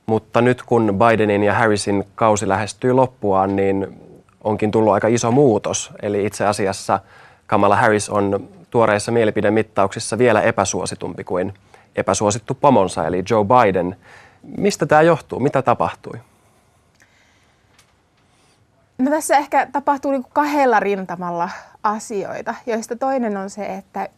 mutta 0.06 0.42
nyt 0.42 0.64
kun 0.64 0.96
Bidenin 1.00 1.44
ja 1.44 1.54
Harrisin 1.54 2.04
kausi 2.16 2.48
lähestyy 2.48 2.94
loppuaan, 2.94 3.56
niin 3.56 4.00
onkin 4.44 4.72
tullut 4.72 4.94
aika 4.94 5.08
iso 5.08 5.32
muutos. 5.32 5.92
Eli 6.02 6.26
itse 6.26 6.46
asiassa 6.46 7.00
Kamala 7.48 7.76
Harris 7.76 8.10
on 8.10 8.50
tuoreissa 8.70 9.12
mielipidemittauksissa 9.12 10.18
vielä 10.18 10.42
epäsuositumpi 10.42 11.24
kuin 11.24 11.54
epäsuosittu 11.96 12.54
pomonsa, 12.62 13.08
eli 13.08 13.24
Joe 13.30 13.46
Biden. 13.46 13.96
Mistä 14.58 14.86
tämä 14.86 15.02
johtuu? 15.02 15.40
Mitä 15.40 15.62
tapahtui? 15.62 16.20
No 18.98 19.12
tässä 19.12 19.38
ehkä 19.38 19.68
tapahtuu 19.72 20.12
niin 20.12 20.26
kahdella 20.34 20.80
rintamalla 20.80 21.50
asioita, 21.84 22.56
joista 22.66 22.96
toinen 22.96 23.38
on 23.38 23.50
se, 23.50 23.66
että 23.66 24.10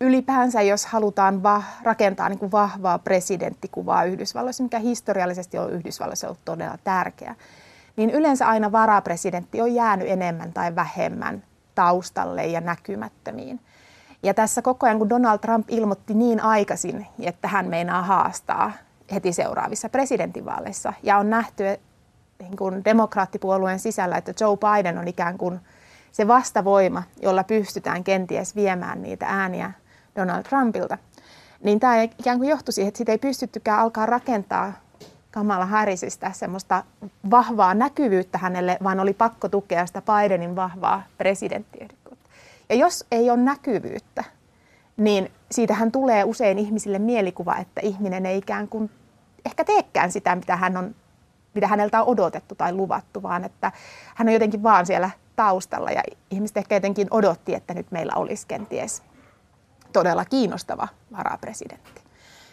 ylipäänsä 0.00 0.62
jos 0.62 0.86
halutaan 0.86 1.42
va- 1.42 1.62
rakentaa 1.82 2.28
niin 2.28 2.38
kuin 2.38 2.52
vahvaa 2.52 2.98
presidenttikuvaa 2.98 4.04
Yhdysvalloissa, 4.04 4.62
mikä 4.62 4.78
historiallisesti 4.78 5.58
on 5.58 5.72
Yhdysvalloissa 5.72 6.26
ollut 6.26 6.44
todella 6.44 6.78
tärkeä, 6.84 7.34
niin 7.96 8.10
yleensä 8.10 8.48
aina 8.48 8.72
varapresidentti 8.72 9.60
on 9.60 9.74
jäänyt 9.74 10.08
enemmän 10.08 10.52
tai 10.52 10.74
vähemmän 10.74 11.42
taustalle 11.74 12.46
ja 12.46 12.60
näkymättömiin. 12.60 13.60
Ja 14.22 14.34
tässä 14.34 14.62
koko 14.62 14.86
ajan, 14.86 14.98
kun 14.98 15.08
Donald 15.08 15.38
Trump 15.38 15.66
ilmoitti 15.70 16.14
niin 16.14 16.40
aikaisin, 16.40 17.06
että 17.20 17.48
hän 17.48 17.66
meinaa 17.66 18.02
haastaa 18.02 18.72
heti 19.12 19.32
seuraavissa 19.32 19.88
presidentinvaaleissa, 19.88 20.92
ja 21.02 21.18
on 21.18 21.30
nähty 21.30 21.64
niin 22.38 22.56
kuin 22.56 22.84
demokraattipuolueen 22.84 23.78
sisällä, 23.78 24.16
että 24.16 24.32
Joe 24.40 24.56
Biden 24.56 24.98
on 24.98 25.08
ikään 25.08 25.38
kuin 25.38 25.60
se 26.12 26.28
vastavoima, 26.28 27.02
jolla 27.22 27.44
pystytään 27.44 28.04
kenties 28.04 28.56
viemään 28.56 29.02
niitä 29.02 29.26
ääniä 29.28 29.72
Donald 30.16 30.42
Trumpilta, 30.42 30.98
niin 31.64 31.80
tämä 31.80 32.02
ikään 32.02 32.38
kuin 32.38 32.50
johtui 32.50 32.72
siihen, 32.72 32.88
että 32.88 32.96
siitä 32.96 33.12
ei 33.12 33.18
pystyttykään 33.18 33.78
alkaa 33.78 34.06
rakentaa 34.06 34.72
Kamala 35.30 35.66
Harrisista 35.66 36.32
semmoista 36.32 36.84
vahvaa 37.30 37.74
näkyvyyttä 37.74 38.38
hänelle, 38.38 38.78
vaan 38.82 39.00
oli 39.00 39.12
pakko 39.12 39.48
tukea 39.48 39.86
sitä 39.86 40.02
Bidenin 40.02 40.56
vahvaa 40.56 41.02
presidenttiehdokkuutta. 41.18 42.30
Ja 42.68 42.74
jos 42.74 43.06
ei 43.12 43.30
ole 43.30 43.38
näkyvyyttä, 43.38 44.24
niin 44.96 45.32
siitähän 45.50 45.92
tulee 45.92 46.24
usein 46.24 46.58
ihmisille 46.58 46.98
mielikuva, 46.98 47.56
että 47.56 47.80
ihminen 47.84 48.26
ei 48.26 48.38
ikään 48.38 48.68
kuin 48.68 48.90
ehkä 49.46 49.64
teekään 49.64 50.12
sitä, 50.12 50.34
mitä, 50.34 50.56
hän 50.56 50.76
on, 50.76 50.94
mitä 51.54 51.66
häneltä 51.66 52.02
on 52.02 52.08
odotettu 52.08 52.54
tai 52.54 52.72
luvattu, 52.72 53.22
vaan 53.22 53.44
että 53.44 53.72
hän 54.14 54.28
on 54.28 54.34
jotenkin 54.34 54.62
vaan 54.62 54.86
siellä 54.86 55.10
taustalla 55.36 55.90
ja 55.90 56.02
ihmiset 56.30 56.56
ehkä 56.56 56.74
jotenkin 56.74 57.08
odotti, 57.10 57.54
että 57.54 57.74
nyt 57.74 57.90
meillä 57.90 58.12
olisi 58.16 58.46
kenties 58.46 59.02
todella 59.92 60.24
kiinnostava 60.24 60.88
varapresidentti. 61.16 62.02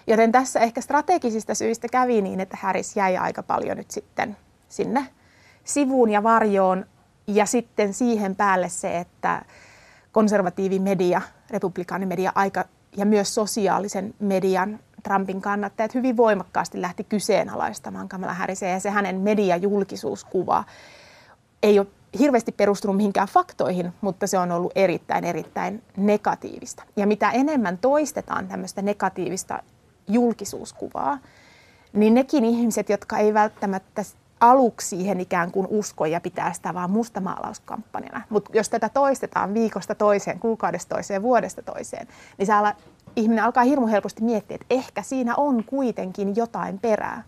Joten 0.08 0.32
tässä 0.32 0.60
ehkä 0.60 0.82
strategisista 0.82 1.56
syistä 1.56 1.88
kävi 1.88 2.22
niin, 2.22 2.40
että 2.40 2.58
Harris 2.62 2.96
jäi 2.96 3.18
aika 3.18 3.44
paljon 3.44 3.78
nyt 3.78 3.92
sitten 3.92 4.38
sinne 4.70 5.08
sivuun 5.64 6.10
ja 6.10 6.24
varjoon. 6.24 6.86
Ja 7.28 7.46
sitten 7.46 7.94
siihen 7.94 8.36
päälle 8.36 8.70
se, 8.70 8.98
että 8.98 9.42
konservatiivimedia, 10.12 11.22
republikaanimedia 11.50 12.32
aika, 12.36 12.66
ja 12.98 13.06
myös 13.06 13.36
sosiaalisen 13.36 14.14
median 14.20 14.80
Trumpin 15.04 15.42
kannattajat 15.42 15.94
hyvin 15.94 16.18
voimakkaasti 16.18 16.82
lähti 16.82 17.04
kyseenalaistamaan 17.04 18.10
Kamala 18.10 18.34
Harrisia 18.34 18.70
ja 18.70 18.80
se 18.80 18.90
hänen 18.90 19.20
mediajulkisuuskuva 19.20 20.64
ei 21.64 21.80
ole 21.80 21.88
hirveästi 22.20 22.52
perustunut 22.52 22.98
mihinkään 22.98 23.28
faktoihin, 23.28 23.94
mutta 24.02 24.28
se 24.28 24.38
on 24.40 24.52
ollut 24.52 24.72
erittäin, 24.76 25.26
erittäin 25.26 25.84
negatiivista. 25.98 26.84
Ja 26.96 27.08
mitä 27.08 27.32
enemmän 27.32 27.78
toistetaan 27.78 28.48
tämmöistä 28.48 28.82
negatiivista 28.82 29.60
julkisuuskuvaa, 30.08 31.18
niin 31.94 32.14
nekin 32.14 32.46
ihmiset, 32.46 32.90
jotka 32.90 33.18
ei 33.18 33.34
välttämättä 33.34 34.04
aluksi 34.40 34.88
siihen 34.88 35.20
ikään 35.20 35.52
kuin 35.52 35.68
usko 35.70 36.06
ja 36.06 36.22
pitää 36.22 36.54
sitä 36.54 36.74
vaan 36.74 36.92
mustamaalauskampanjana. 36.92 38.22
Mutta 38.30 38.52
jos 38.54 38.70
tätä 38.70 38.90
toistetaan 38.90 39.54
viikosta 39.54 39.96
toiseen, 39.96 40.40
kuukaudesta 40.40 40.96
toiseen, 40.96 41.22
vuodesta 41.22 41.62
toiseen, 41.62 42.08
niin 42.38 42.46
se 42.46 42.54
ala, 42.54 42.74
ihminen 43.16 43.44
alkaa 43.44 43.64
hirmu 43.64 43.88
helposti 43.88 44.24
miettiä, 44.24 44.56
että 44.56 44.66
ehkä 44.70 45.02
siinä 45.02 45.36
on 45.36 45.64
kuitenkin 45.64 46.36
jotain 46.36 46.80
perää. 46.80 47.24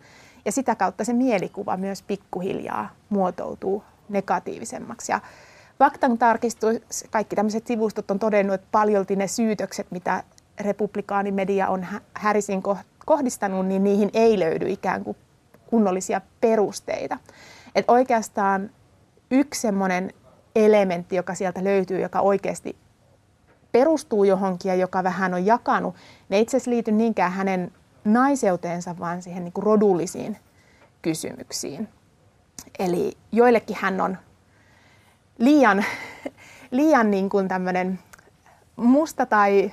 Ja 0.46 0.52
sitä 0.52 0.76
kautta 0.76 1.04
se 1.04 1.14
mielikuva 1.14 1.78
myös 1.78 2.02
pikkuhiljaa 2.02 2.90
muotoutuu 3.10 3.84
negatiivisemmaksi. 4.12 5.12
Ja 5.12 5.20
faktan 5.80 6.18
tarkistus, 6.18 6.76
kaikki 7.10 7.36
tämmöiset 7.36 7.68
sivustot 7.68 8.12
on 8.12 8.20
todennut, 8.20 8.54
että 8.54 8.68
paljolti 8.72 9.16
ne 9.16 9.28
syytökset, 9.28 9.88
mitä 9.92 10.24
republikaanimedia 10.60 11.68
on 11.68 11.86
Harrisin 12.16 12.64
kohdistanut, 13.06 13.68
niin 13.68 13.84
niihin 13.84 14.10
ei 14.14 14.40
löydy 14.40 14.70
ikään 14.70 15.04
kuin 15.04 15.18
kunnollisia 15.68 16.22
perusteita. 16.42 17.18
Et 17.76 17.86
oikeastaan 17.88 18.70
yksi 19.32 19.62
semmoinen 19.62 20.14
elementti, 20.56 21.16
joka 21.16 21.36
sieltä 21.36 21.64
löytyy, 21.64 22.02
joka 22.02 22.20
oikeasti 22.20 22.76
perustuu 23.72 24.24
johonkin 24.24 24.70
ja 24.70 24.76
joka 24.76 25.04
vähän 25.04 25.34
on 25.34 25.46
jakanut, 25.46 25.96
ne 26.30 26.40
itse 26.40 26.58
asiassa 26.58 26.72
liity 26.72 26.92
niinkään 26.92 27.32
hänen 27.32 27.72
naiseuteensa, 28.06 28.96
vaan 29.00 29.22
siihen 29.22 29.44
niin 29.44 29.54
kuin 29.54 29.64
rodullisiin 29.64 30.38
kysymyksiin. 31.02 31.88
Eli 32.80 33.18
joillekin 33.32 33.78
hän 33.80 34.02
on 34.02 34.18
liian, 35.38 35.86
liian 36.72 37.12
niin 37.12 37.30
kuin 37.30 37.48
tämmöinen 37.48 38.00
musta 38.76 39.26
tai, 39.26 39.72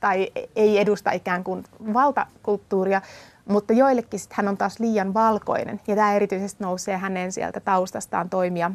tai 0.00 0.28
ei 0.56 0.78
edusta 0.78 1.10
ikään 1.10 1.44
kuin 1.44 1.64
valtakulttuuria, 1.94 3.02
mutta 3.48 3.72
joillekin 3.72 4.20
sit 4.20 4.32
hän 4.32 4.48
on 4.48 4.56
taas 4.56 4.80
liian 4.80 5.14
valkoinen. 5.14 5.80
Ja 5.86 5.96
tämä 5.96 6.14
erityisesti 6.14 6.64
nousee 6.64 6.96
hänen 6.96 7.32
sieltä 7.32 7.60
taustastaan 7.60 8.30
toimia 8.30 8.70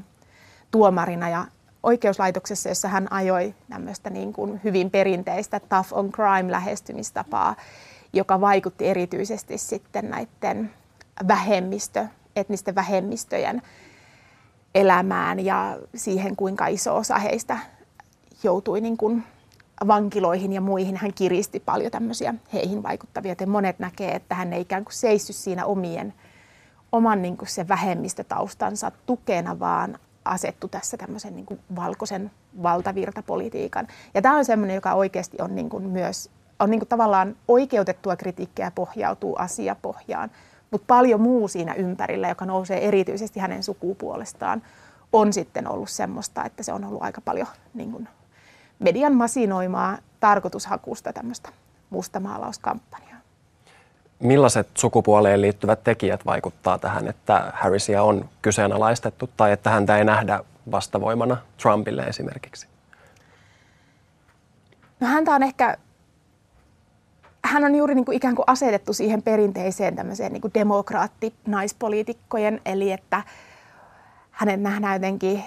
tuomarina 0.71 1.29
ja 1.29 1.45
oikeuslaitoksessa, 1.83 2.69
jossa 2.69 2.87
hän 2.87 3.11
ajoi 3.11 3.55
tämmöistä 3.69 4.09
niin 4.09 4.33
kuin 4.33 4.61
hyvin 4.63 4.91
perinteistä 4.91 5.59
tough 5.59 5.93
on 5.93 6.11
crime 6.11 6.51
lähestymistapaa, 6.51 7.55
joka 8.13 8.41
vaikutti 8.41 8.87
erityisesti 8.87 9.57
sitten 9.57 10.09
näiden 10.09 10.73
vähemmistö, 11.27 12.07
etnisten 12.35 12.75
vähemmistöjen 12.75 13.61
elämään 14.75 15.45
ja 15.45 15.77
siihen, 15.95 16.35
kuinka 16.35 16.67
iso 16.67 16.95
osa 16.95 17.17
heistä 17.17 17.57
joutui 18.43 18.81
niin 18.81 18.97
kuin 18.97 19.23
vankiloihin 19.87 20.53
ja 20.53 20.61
muihin. 20.61 20.97
Hän 20.97 21.13
kiristi 21.13 21.59
paljon 21.59 21.91
tämmöisiä 21.91 22.33
heihin 22.53 22.83
vaikuttavia, 22.83 23.31
joten 23.31 23.49
monet 23.49 23.79
näkee, 23.79 24.15
että 24.15 24.35
hän 24.35 24.53
ei 24.53 24.61
ikään 24.61 24.83
kuin 24.83 24.93
seissy 24.93 25.33
siinä 25.33 25.65
omien, 25.65 26.13
oman 26.91 27.21
niin 27.21 27.37
kuin 27.37 27.49
se 27.49 27.67
vähemmistötaustansa 27.67 28.91
tukena, 29.05 29.59
vaan 29.59 29.99
asettu 30.25 30.67
tässä 30.67 30.97
tämmöisen 30.97 31.35
niin 31.35 31.45
kuin 31.45 31.59
valkoisen 31.75 32.31
valtavirtapolitiikan. 32.63 33.87
Ja 34.13 34.21
tämä 34.21 34.37
on 34.37 34.45
semmoinen, 34.45 34.75
joka 34.75 34.93
oikeasti 34.93 35.37
on 35.41 35.55
niin 35.55 35.69
kuin 35.69 35.83
myös 35.83 36.29
on 36.59 36.69
niin 36.69 36.79
kuin 36.79 36.89
tavallaan 36.89 37.35
oikeutettua 37.47 38.15
kritiikkiä 38.15 38.71
pohjautuu 38.71 39.35
asiapohjaan, 39.35 40.31
mutta 40.71 40.85
paljon 40.87 41.21
muu 41.21 41.47
siinä 41.47 41.73
ympärillä, 41.73 42.29
joka 42.29 42.45
nousee 42.45 42.87
erityisesti 42.87 43.39
hänen 43.39 43.63
sukupuolestaan, 43.63 44.61
on 45.13 45.33
sitten 45.33 45.67
ollut 45.67 45.89
semmoista, 45.89 46.45
että 46.45 46.63
se 46.63 46.73
on 46.73 46.85
ollut 46.85 47.03
aika 47.03 47.21
paljon 47.21 47.47
niin 47.73 47.91
kuin 47.91 48.07
median 48.79 49.13
masinoimaa 49.13 49.97
tarkoitushakusta 50.19 51.13
tämmöistä 51.13 51.49
mustamaalauskampanjaa. 51.89 53.11
Millaiset 54.19 54.67
sukupuoleen 54.77 55.41
liittyvät 55.41 55.83
tekijät 55.83 56.25
vaikuttaa 56.25 56.77
tähän, 56.77 57.07
että 57.07 57.51
Harrisia 57.55 58.03
on 58.03 58.29
kyseenalaistettu 58.41 59.29
tai 59.37 59.51
että 59.51 59.69
häntä 59.69 59.97
ei 59.97 60.05
nähdä 60.05 60.43
vastavoimana 60.71 61.37
Trumpille 61.61 62.03
esimerkiksi? 62.03 62.67
No 64.99 65.07
häntä 65.07 65.31
on 65.31 65.43
ehkä, 65.43 65.77
hän 67.51 67.63
on 67.63 67.75
juuri 67.75 67.95
niin 67.95 68.05
kuin 68.05 68.15
ikään 68.15 68.35
kuin 68.35 68.43
asetettu 68.47 68.93
siihen 68.93 69.21
perinteiseen 69.21 69.95
tämmöiseen 69.95 70.33
niin 70.33 70.53
demokraatti-naispoliitikkojen, 70.53 72.61
eli 72.65 72.91
että 72.91 73.23
hänet 74.31 74.61
nähdään 74.61 74.93
jotenkin 74.93 75.43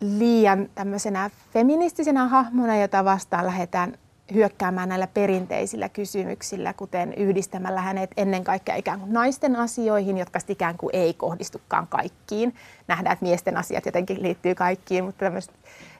liian 0.00 0.68
tämmöisenä 0.74 1.30
feministisenä 1.52 2.28
hahmona, 2.28 2.76
jota 2.76 3.04
vastaan 3.04 3.46
lähdetään 3.46 3.98
hyökkäämään 4.34 4.88
näillä 4.88 5.06
perinteisillä 5.06 5.88
kysymyksillä, 5.88 6.72
kuten 6.72 7.14
yhdistämällä 7.14 7.80
hänet 7.80 8.10
ennen 8.16 8.44
kaikkea 8.44 8.74
ikään 8.74 9.00
kuin 9.00 9.12
naisten 9.12 9.56
asioihin, 9.56 10.18
jotka 10.18 10.38
ikään 10.48 10.78
kuin 10.78 10.96
ei 10.96 11.14
kohdistukaan 11.14 11.86
kaikkiin. 11.86 12.54
Nähdään, 12.88 13.12
että 13.12 13.24
miesten 13.24 13.56
asiat 13.56 13.86
jotenkin 13.86 14.22
liittyy 14.22 14.54
kaikkiin, 14.54 15.04
mutta 15.04 15.24
tämmöiset 15.24 15.54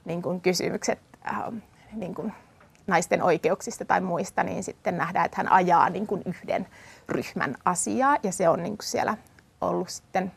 niin 0.05 0.23
kysymykset 0.43 0.99
äh, 1.27 1.43
niin 1.93 2.15
kuin 2.15 2.33
naisten 2.87 3.23
oikeuksista 3.23 3.85
tai 3.85 4.01
muista, 4.01 4.43
niin 4.43 4.65
sitten 4.65 4.97
nähdään, 4.97 5.27
että 5.27 5.37
hän 5.37 5.53
ajaa 5.53 5.91
niin 5.91 6.07
kuin 6.07 6.23
yhden 6.27 6.67
ryhmän 7.09 7.57
asiaa, 7.65 8.17
ja 8.23 8.33
se 8.33 8.49
on 8.49 8.63
niin 8.63 8.77
kuin 8.77 8.87
siellä 8.87 9.17
ollut 9.61 9.89
sitten 9.89 10.33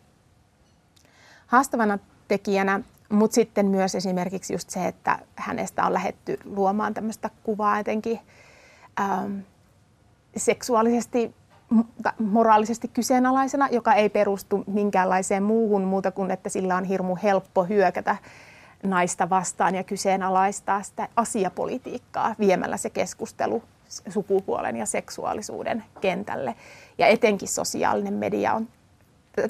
haastavana 1.48 2.00
tekijänä. 2.28 2.80
Mutta 3.10 3.36
sitten 3.36 3.66
myös 3.66 3.96
esimerkiksi 3.96 4.54
just 4.54 4.70
se, 4.70 4.88
että 4.88 5.20
hänestä 5.36 5.86
on 5.86 5.94
lähetty 5.94 6.38
luomaan 6.46 6.94
tämmöistä 6.94 7.30
kuvaa 7.44 7.78
jotenkin 7.78 8.20
ähm, 9.00 9.40
seksuaalisesti, 10.38 11.36
moraalisesti 12.20 12.88
kyseenalaisena, 12.88 13.68
joka 13.72 13.94
ei 13.94 14.10
perustu 14.10 14.64
minkäänlaiseen 14.68 15.44
muuhun 15.44 15.84
muuta 15.84 16.12
kuin, 16.12 16.32
että 16.32 16.50
sillä 16.50 16.76
on 16.76 16.84
hirmu 16.84 17.18
helppo 17.24 17.64
hyökätä 17.64 18.18
naista 18.86 19.30
vastaan 19.30 19.76
ja 19.76 19.84
kyseenalaistaa 19.84 20.84
sitä 20.84 21.08
asiapolitiikkaa 21.16 22.36
viemällä 22.40 22.78
se 22.78 22.90
keskustelu 22.90 23.64
sukupuolen 24.10 24.78
ja 24.78 24.86
seksuaalisuuden 24.86 25.84
kentälle. 26.02 26.56
Ja 26.98 27.08
etenkin 27.08 27.48
sosiaalinen 27.48 28.14
media 28.14 28.54
on 28.54 28.68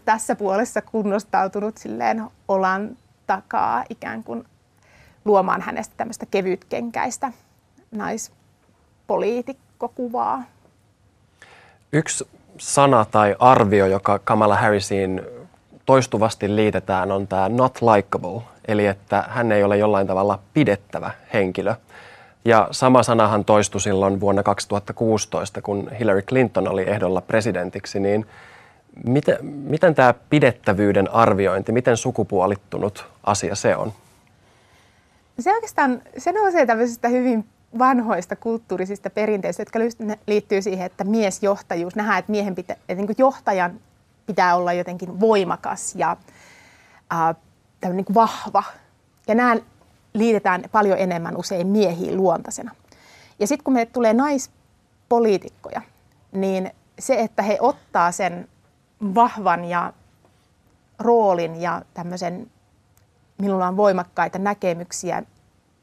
tässä 0.05 0.35
puolessa 0.35 0.81
kunnostautunut 0.81 1.77
silleen 1.77 2.23
olan 2.47 2.97
takaa 3.27 3.83
ikään 3.89 4.23
kuin 4.23 4.43
luomaan 5.25 5.61
hänestä 5.61 5.93
tämmöistä 5.97 6.25
kevytkenkäistä 6.25 7.31
naispoliitikkokuvaa. 7.91 10.43
Yksi 11.93 12.27
sana 12.57 13.05
tai 13.05 13.35
arvio, 13.39 13.85
joka 13.85 14.19
Kamala 14.19 14.55
Harrisiin 14.55 15.21
toistuvasti 15.85 16.55
liitetään, 16.55 17.11
on 17.11 17.27
tämä 17.27 17.49
not 17.49 17.79
likable, 17.81 18.41
eli 18.67 18.86
että 18.86 19.23
hän 19.30 19.51
ei 19.51 19.63
ole 19.63 19.78
jollain 19.78 20.08
tavalla 20.08 20.39
pidettävä 20.54 21.12
henkilö. 21.34 21.75
Ja 22.45 22.67
sama 22.71 23.04
sanahan 23.04 23.45
toistui 23.45 23.82
silloin 23.82 24.19
vuonna 24.19 24.43
2016, 24.43 25.62
kun 25.62 25.91
Hillary 25.99 26.21
Clinton 26.21 26.67
oli 26.67 26.89
ehdolla 26.89 27.21
presidentiksi, 27.21 27.99
niin 27.99 28.25
Miten, 29.04 29.45
miten 29.45 29.95
tämä 29.95 30.13
pidettävyyden 30.30 31.12
arviointi, 31.12 31.71
miten 31.71 31.97
sukupuolittunut 31.97 33.06
asia 33.23 33.56
se 33.56 33.75
on? 33.75 33.93
Se 35.39 35.54
oikeastaan, 35.54 36.01
se 36.17 36.32
nousee 36.32 36.65
tämmöisistä 36.65 37.08
hyvin 37.08 37.45
vanhoista 37.78 38.36
kulttuurisista 38.36 39.10
perinteistä, 39.10 39.62
jotka 39.62 39.80
liittyy 40.28 40.62
siihen, 40.62 40.86
että 40.86 41.04
miesjohtajuus, 41.04 41.95
nähdään, 41.95 42.19
että 42.19 42.32
miehen 42.32 42.56
pitä, 42.56 42.73
että 42.73 42.95
niin 42.95 43.15
johtajan 43.17 43.80
pitää 44.25 44.56
olla 44.56 44.73
jotenkin 44.73 45.19
voimakas 45.19 45.95
ja 45.95 46.17
äh, 47.13 47.36
niin 47.93 48.05
kuin 48.05 48.15
vahva. 48.15 48.63
Ja 49.27 49.35
nämä 49.35 49.55
liitetään 50.13 50.63
paljon 50.71 50.97
enemmän 50.97 51.37
usein 51.37 51.67
miehiin 51.67 52.17
luontaisena. 52.17 52.75
Ja 53.39 53.47
sitten 53.47 53.63
kun 53.63 53.73
meille 53.73 53.91
tulee 53.93 54.13
naispoliitikkoja, 54.13 55.81
niin 56.31 56.71
se, 56.99 57.19
että 57.19 57.41
he 57.41 57.57
ottaa 57.59 58.11
sen 58.11 58.47
vahvan 59.15 59.65
ja 59.65 59.93
roolin 60.99 61.61
ja 61.61 61.81
tämmöisen, 61.93 62.51
minulla 63.37 63.67
on 63.67 63.77
voimakkaita 63.77 64.39
näkemyksiä, 64.39 65.23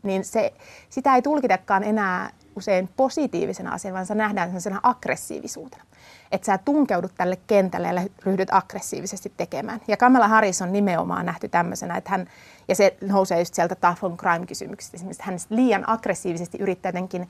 niin 0.02 0.24
se, 0.24 0.54
sitä 0.88 1.14
ei 1.14 1.22
tulkitakaan 1.22 1.84
enää 1.84 2.30
usein 2.56 2.88
positiivisena 2.96 3.72
asiana, 3.72 3.94
vaan 3.94 4.06
se 4.06 4.14
nähdään 4.14 4.48
sellaisena 4.48 4.80
aggressiivisuutena. 4.82 5.84
Että 6.32 6.46
sä 6.46 6.58
tunkeudut 6.58 7.12
tälle 7.16 7.38
kentälle 7.46 7.88
ja 7.88 8.02
ryhdyt 8.24 8.48
aggressiivisesti 8.52 9.32
tekemään. 9.36 9.80
Ja 9.88 9.96
Kamala 9.96 10.28
Harris 10.28 10.62
on 10.62 10.72
nimenomaan 10.72 11.26
nähty 11.26 11.48
tämmöisenä, 11.48 11.96
että 11.96 12.10
hän, 12.10 12.26
ja 12.68 12.74
se 12.74 12.96
nousee 13.00 13.38
just 13.38 13.54
sieltä 13.54 13.74
tough 13.74 14.04
on 14.04 14.16
crime-kysymyksistä, 14.16 14.96
esimerkiksi 14.96 15.22
hän 15.22 15.38
liian 15.50 15.88
aggressiivisesti 15.88 16.58
yrittää 16.58 16.88
jotenkin 16.88 17.28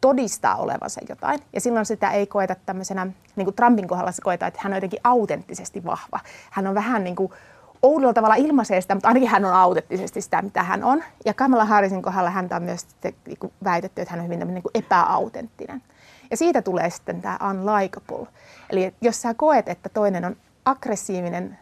todistaa 0.00 0.56
olevansa 0.56 1.00
jotain. 1.08 1.40
Ja 1.52 1.60
silloin 1.60 1.86
sitä 1.86 2.10
ei 2.10 2.26
koeta 2.26 2.56
tämmöisenä, 2.66 3.06
niin 3.36 3.44
kuin 3.44 3.54
Trumpin 3.54 3.88
kohdalla 3.88 4.12
se 4.12 4.22
koetaan, 4.22 4.48
että 4.48 4.60
hän 4.62 4.72
on 4.72 4.76
jotenkin 4.76 5.00
autenttisesti 5.04 5.84
vahva. 5.84 6.20
Hän 6.50 6.66
on 6.66 6.74
vähän 6.74 7.04
niin 7.04 7.16
kuin 7.16 7.32
oudolla 7.82 8.12
tavalla 8.12 8.34
ilmaisee 8.34 8.80
sitä, 8.80 8.94
mutta 8.94 9.08
ainakin 9.08 9.28
hän 9.28 9.44
on 9.44 9.52
autenttisesti 9.54 10.20
sitä, 10.20 10.42
mitä 10.42 10.62
hän 10.62 10.84
on. 10.84 11.04
Ja 11.24 11.34
Kamala 11.34 11.64
Harrisin 11.64 12.02
kohdalla 12.02 12.30
häntä 12.30 12.56
on 12.56 12.62
myös 12.62 12.86
niin 13.26 13.52
väitetty, 13.64 14.02
että 14.02 14.12
hän 14.12 14.20
on 14.20 14.26
hyvin 14.26 14.38
niin 14.38 14.62
kuin 14.62 14.72
epäautenttinen. 14.74 15.82
Ja 16.30 16.36
siitä 16.36 16.62
tulee 16.62 16.90
sitten 16.90 17.22
tämä 17.22 17.38
unlikable. 17.50 18.26
Eli 18.70 18.94
jos 19.00 19.22
sä 19.22 19.34
koet, 19.34 19.68
että 19.68 19.88
toinen 19.88 20.24
on 20.24 20.36
aggressiivinen 20.64 21.58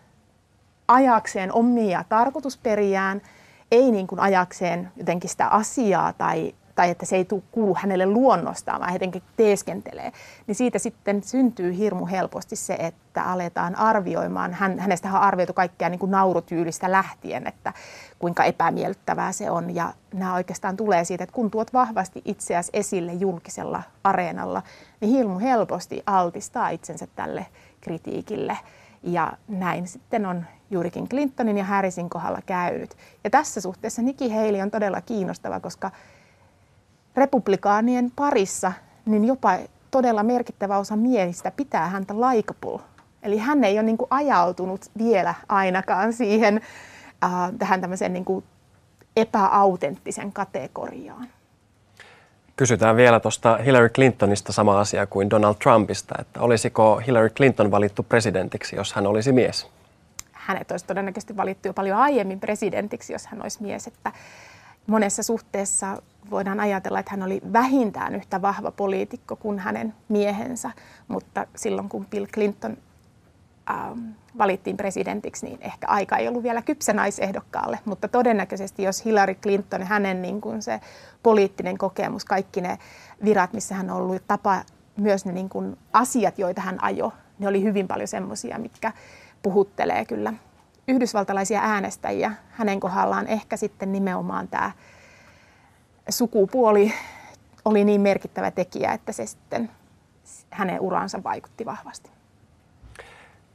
ajakseen 0.89 1.53
omia 1.53 2.05
tarkoitusperiään, 2.09 3.23
ei 3.71 3.91
niin 3.91 4.07
kuin 4.07 4.21
ajakseen 4.21 4.93
jotenkin 4.97 5.31
sitä 5.31 5.47
asiaa 5.47 6.13
tai 6.13 6.55
tai 6.81 6.91
että 6.91 7.07
se 7.07 7.17
ei 7.17 7.27
kuulu 7.53 7.77
hänelle 7.79 8.07
luonnostaan, 8.07 8.81
vaan 8.81 8.93
jotenkin 8.93 9.23
teeskentelee, 9.37 10.13
niin 10.47 10.55
siitä 10.55 10.79
sitten 10.79 11.23
syntyy 11.23 11.77
hirmu 11.77 12.07
helposti 12.07 12.57
se, 12.57 12.75
että 12.75 13.23
aletaan 13.23 13.77
arvioimaan. 13.77 14.55
Hän, 14.55 14.79
hänestä 14.79 15.09
on 15.09 15.15
arvioitu 15.15 15.53
kaikkea 15.53 15.89
niin 15.89 15.99
kuin 15.99 16.11
naurutyylistä 16.11 16.93
lähtien, 16.93 17.47
että 17.47 17.73
kuinka 18.19 18.45
epämiellyttävää 18.45 19.33
se 19.33 19.51
on. 19.51 19.75
Ja 19.75 19.93
nämä 20.15 20.35
oikeastaan 20.35 20.77
tulee 20.77 21.05
siitä, 21.05 21.25
että 21.25 21.35
kun 21.35 21.51
tuot 21.51 21.73
vahvasti 21.73 22.23
itseäsi 22.25 22.71
esille 22.73 23.13
julkisella 23.13 23.83
areenalla, 24.05 24.63
niin 25.01 25.13
hirmu 25.13 25.39
helposti 25.39 26.03
altistaa 26.07 26.71
itsensä 26.71 27.07
tälle 27.17 27.47
kritiikille. 27.81 28.59
Ja 29.03 29.33
näin 29.49 29.89
sitten 29.89 30.27
on 30.27 30.45
juurikin 30.71 31.09
Clintonin 31.09 31.59
ja 31.59 31.65
Harrisin 31.65 32.11
kohdalla 32.11 32.41
käynyt. 32.47 32.97
Ja 33.25 33.31
tässä 33.31 33.61
suhteessa 33.61 34.03
Nikki 34.03 34.31
Haley 34.31 34.61
on 34.61 34.71
todella 34.71 35.01
kiinnostava, 35.01 35.61
koska 35.61 35.91
republikaanien 37.21 38.13
parissa 38.17 38.73
niin 39.07 39.25
jopa 39.25 39.59
todella 39.91 40.23
merkittävä 40.23 40.79
osa 40.79 40.97
miehistä 40.97 41.51
pitää 41.51 41.87
häntä 41.87 42.15
likeable. 42.15 42.81
Eli 43.23 43.39
hän 43.39 43.65
ei 43.65 43.79
ole 43.79 43.83
niin 43.83 43.99
kuin 43.99 44.09
ajautunut 44.11 44.81
vielä 44.99 45.35
ainakaan 45.49 46.13
siihen 46.13 46.61
äh, 47.25 47.31
tähän 47.59 47.81
tämmöiseen 47.81 48.13
niin 48.13 48.25
kuin 48.25 48.45
epäautenttisen 49.17 50.33
kategoriaan. 50.33 51.29
Kysytään 52.57 52.97
vielä 52.97 53.21
tuosta 53.21 53.57
Hillary 53.57 53.89
Clintonista 53.89 54.53
sama 54.53 54.81
asia 54.81 55.07
kuin 55.07 55.31
Donald 55.31 55.55
Trumpista, 55.63 56.15
että 56.19 56.41
olisiko 56.41 57.03
Hillary 57.07 57.29
Clinton 57.29 57.71
valittu 57.71 58.03
presidentiksi, 58.03 58.77
jos 58.77 58.93
hän 58.93 59.07
olisi 59.07 59.33
mies? 59.33 59.67
Hänet 60.33 60.71
olisi 60.71 60.87
todennäköisesti 60.87 61.37
valittu 61.37 61.69
jo 61.69 61.75
paljon 61.75 61.99
aiemmin 61.99 62.41
presidentiksi, 62.41 63.13
jos 63.13 63.27
hän 63.27 63.43
olisi 63.43 63.63
mies. 63.63 63.87
Että 63.87 64.13
monessa 64.87 65.23
suhteessa 65.23 66.03
voidaan 66.31 66.61
ajatella, 66.61 66.99
että 66.99 67.11
hän 67.11 67.23
oli 67.23 67.41
vähintään 67.53 68.15
yhtä 68.15 68.43
vahva 68.43 68.71
poliitikko 68.71 69.37
kuin 69.37 69.59
hänen 69.59 69.95
miehensä, 70.09 70.71
mutta 71.09 71.47
silloin 71.57 71.89
kun 71.89 72.07
Bill 72.07 72.27
Clinton 72.27 72.77
ähm, 73.71 73.99
valittiin 74.39 74.77
presidentiksi, 74.77 75.47
niin 75.47 75.59
ehkä 75.61 75.87
aika 75.87 76.17
ei 76.17 76.29
ollut 76.29 76.43
vielä 76.43 76.63
kypsä 76.63 76.93
naisehdokkaalle, 76.93 77.79
mutta 77.85 78.09
todennäköisesti 78.09 78.83
jos 78.83 79.05
Hillary 79.05 79.35
Clinton, 79.35 79.83
hänen 79.83 80.23
niin 80.23 80.41
kuin 80.41 80.63
se 80.63 80.81
poliittinen 81.23 81.79
kokemus, 81.79 82.25
kaikki 82.25 82.61
ne 82.61 82.79
virat, 83.25 83.53
missä 83.53 83.75
hän 83.75 83.91
on 83.91 83.97
ollut, 83.97 84.23
tapa, 84.27 84.63
myös 84.97 85.25
ne 85.25 85.33
niin 85.33 85.49
kuin 85.49 85.77
asiat, 85.93 86.39
joita 86.39 86.61
hän 86.61 86.83
ajo, 86.85 87.13
ne 87.39 87.49
oli 87.49 87.63
hyvin 87.63 87.89
paljon 87.89 88.09
semmoisia, 88.09 88.59
mitkä 88.59 88.93
puhuttelee 89.43 90.05
kyllä 90.05 90.33
yhdysvaltalaisia 90.89 91.61
äänestäjiä. 91.63 92.33
Hänen 92.51 92.81
kohdallaan 92.81 93.27
ehkä 93.27 93.57
sitten 93.57 93.93
nimenomaan 93.93 94.49
tämä 94.49 94.73
sukupuoli 96.09 96.93
oli 97.65 97.85
niin 97.85 98.01
merkittävä 98.01 98.51
tekijä, 98.51 98.93
että 98.93 99.13
se 99.13 99.27
sitten 99.27 99.71
hänen 100.51 100.81
uransa 100.81 101.23
vaikutti 101.25 101.67
vahvasti. 101.67 102.11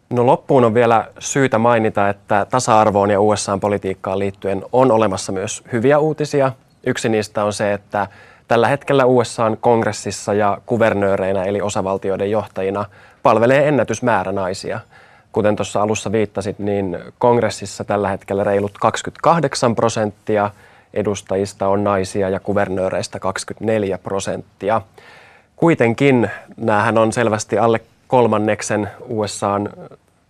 No 0.09 0.25
loppuun 0.25 0.65
on 0.65 0.73
vielä 0.73 1.07
syytä 1.19 1.57
mainita, 1.57 2.09
että 2.09 2.45
tasa-arvoon 2.49 3.11
ja 3.11 3.21
USA-politiikkaan 3.21 4.19
liittyen 4.19 4.63
on 4.71 4.91
olemassa 4.91 5.31
myös 5.31 5.63
hyviä 5.71 5.99
uutisia. 5.99 6.51
Yksi 6.85 7.09
niistä 7.09 7.43
on 7.43 7.53
se, 7.53 7.73
että 7.73 8.07
tällä 8.47 8.67
hetkellä 8.67 9.05
USAn 9.05 9.57
kongressissa 9.57 10.33
ja 10.33 10.57
kuvernööreinä 10.65 11.43
eli 11.43 11.61
osavaltioiden 11.61 12.31
johtajina 12.31 12.85
palvelee 13.23 13.67
ennätysmäärä 13.67 14.31
naisia. 14.31 14.79
Kuten 15.36 15.56
tuossa 15.56 15.82
alussa 15.82 16.12
viittasit, 16.12 16.60
niin 16.60 17.00
kongressissa 17.19 17.84
tällä 17.84 18.10
hetkellä 18.10 18.43
reilut 18.43 18.78
28 18.78 19.76
prosenttia– 19.76 20.52
edustajista 20.95 21.67
on 21.67 21.84
naisia 21.84 22.30
ja 22.30 22.39
kuvernööreistä 22.39 23.19
24 23.19 23.98
prosenttia. 23.98 24.82
Kuitenkin 25.56 26.30
näähän 26.58 26.98
on 26.98 27.13
selvästi 27.13 27.58
alle 27.58 27.82
kolmanneksen 28.08 28.89
USAn 29.08 29.69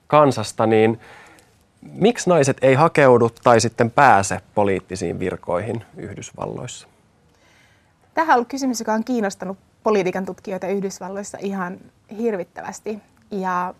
kansasta, 0.07 0.65
niin 0.65 0.99
miksi 1.93 2.29
naiset 2.29 2.57
ei 2.61 2.73
hakeudu 2.73 3.29
tai 3.43 3.61
sitten 3.61 3.91
pääse 3.91 4.39
poliittisiin 4.55 5.19
virkoihin 5.19 5.83
Yhdysvalloissa? 5.97 6.87
Tähän 8.13 8.29
on 8.29 8.35
ollut 8.35 8.47
kysymys, 8.47 8.79
joka 8.79 8.93
on 8.93 9.03
kiinnostanut 9.03 9.57
politiikan 9.83 10.25
tutkijoita 10.25 10.67
Yhdysvalloissa 10.67 11.37
ihan 11.41 11.77
hirvittävästi. 12.17 12.99
Ja 13.31 13.73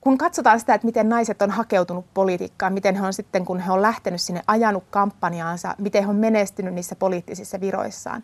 kun 0.00 0.18
katsotaan 0.18 0.60
sitä, 0.60 0.74
että 0.74 0.86
miten 0.86 1.08
naiset 1.08 1.42
on 1.42 1.50
hakeutunut 1.50 2.06
politiikkaan, 2.14 2.72
miten 2.72 2.96
he 2.96 3.06
on 3.06 3.12
sitten, 3.12 3.44
kun 3.44 3.60
he 3.60 3.72
on 3.72 3.82
lähtenyt 3.82 4.20
sinne, 4.20 4.42
ajanut 4.46 4.84
kampanjaansa, 4.90 5.74
miten 5.78 6.04
he 6.04 6.10
on 6.10 6.16
menestynyt 6.16 6.74
niissä 6.74 6.96
poliittisissa 6.96 7.60
viroissaan, 7.60 8.22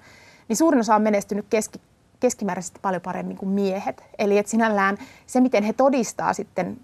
niin 0.49 0.57
suurin 0.57 0.81
osa 0.81 0.95
on 0.95 1.03
menestynyt 1.03 1.47
keski, 1.51 1.81
keskimääräisesti 2.21 2.79
paljon 2.83 3.03
paremmin 3.03 3.37
kuin 3.37 3.49
miehet. 3.49 4.05
Eli 4.19 4.39
että 4.39 4.51
sinällään 4.51 4.99
se, 5.27 5.41
miten 5.41 5.65
he 5.65 5.73
todistaa 5.73 6.33
sitten 6.33 6.81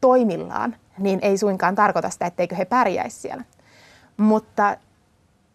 toimillaan, 0.00 0.76
niin 0.98 1.18
ei 1.22 1.38
suinkaan 1.38 1.74
tarkoita 1.74 2.10
sitä, 2.10 2.26
etteikö 2.26 2.56
he 2.56 2.64
pärjäisi 2.64 3.20
siellä. 3.20 3.44
Mutta 4.16 4.76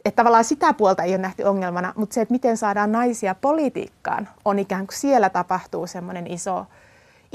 että 0.06 0.16
tavallaan 0.16 0.44
sitä 0.44 0.74
puolta 0.74 1.04
ei 1.04 1.12
ole 1.12 1.18
nähty 1.18 1.44
ongelmana, 1.44 1.94
mutta 1.96 2.14
se, 2.14 2.22
että 2.22 2.34
miten 2.34 2.58
saadaan 2.58 2.92
naisia 2.92 3.36
politiikkaan, 3.36 4.30
on 4.46 4.60
ikään 4.60 4.88
kuin 4.88 4.98
siellä 4.98 5.30
tapahtuu 5.30 5.88
semmoinen 5.88 6.28
iso, 6.28 6.66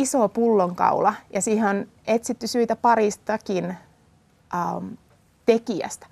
iso 0.01 0.29
pullonkaula 0.29 1.15
ja 1.33 1.41
siihen 1.41 1.69
on 1.69 1.87
etsitty 2.07 2.47
syitä 2.47 2.77
paristakin 2.77 3.77
ähm, 4.55 4.87
tekijästä. 5.47 6.07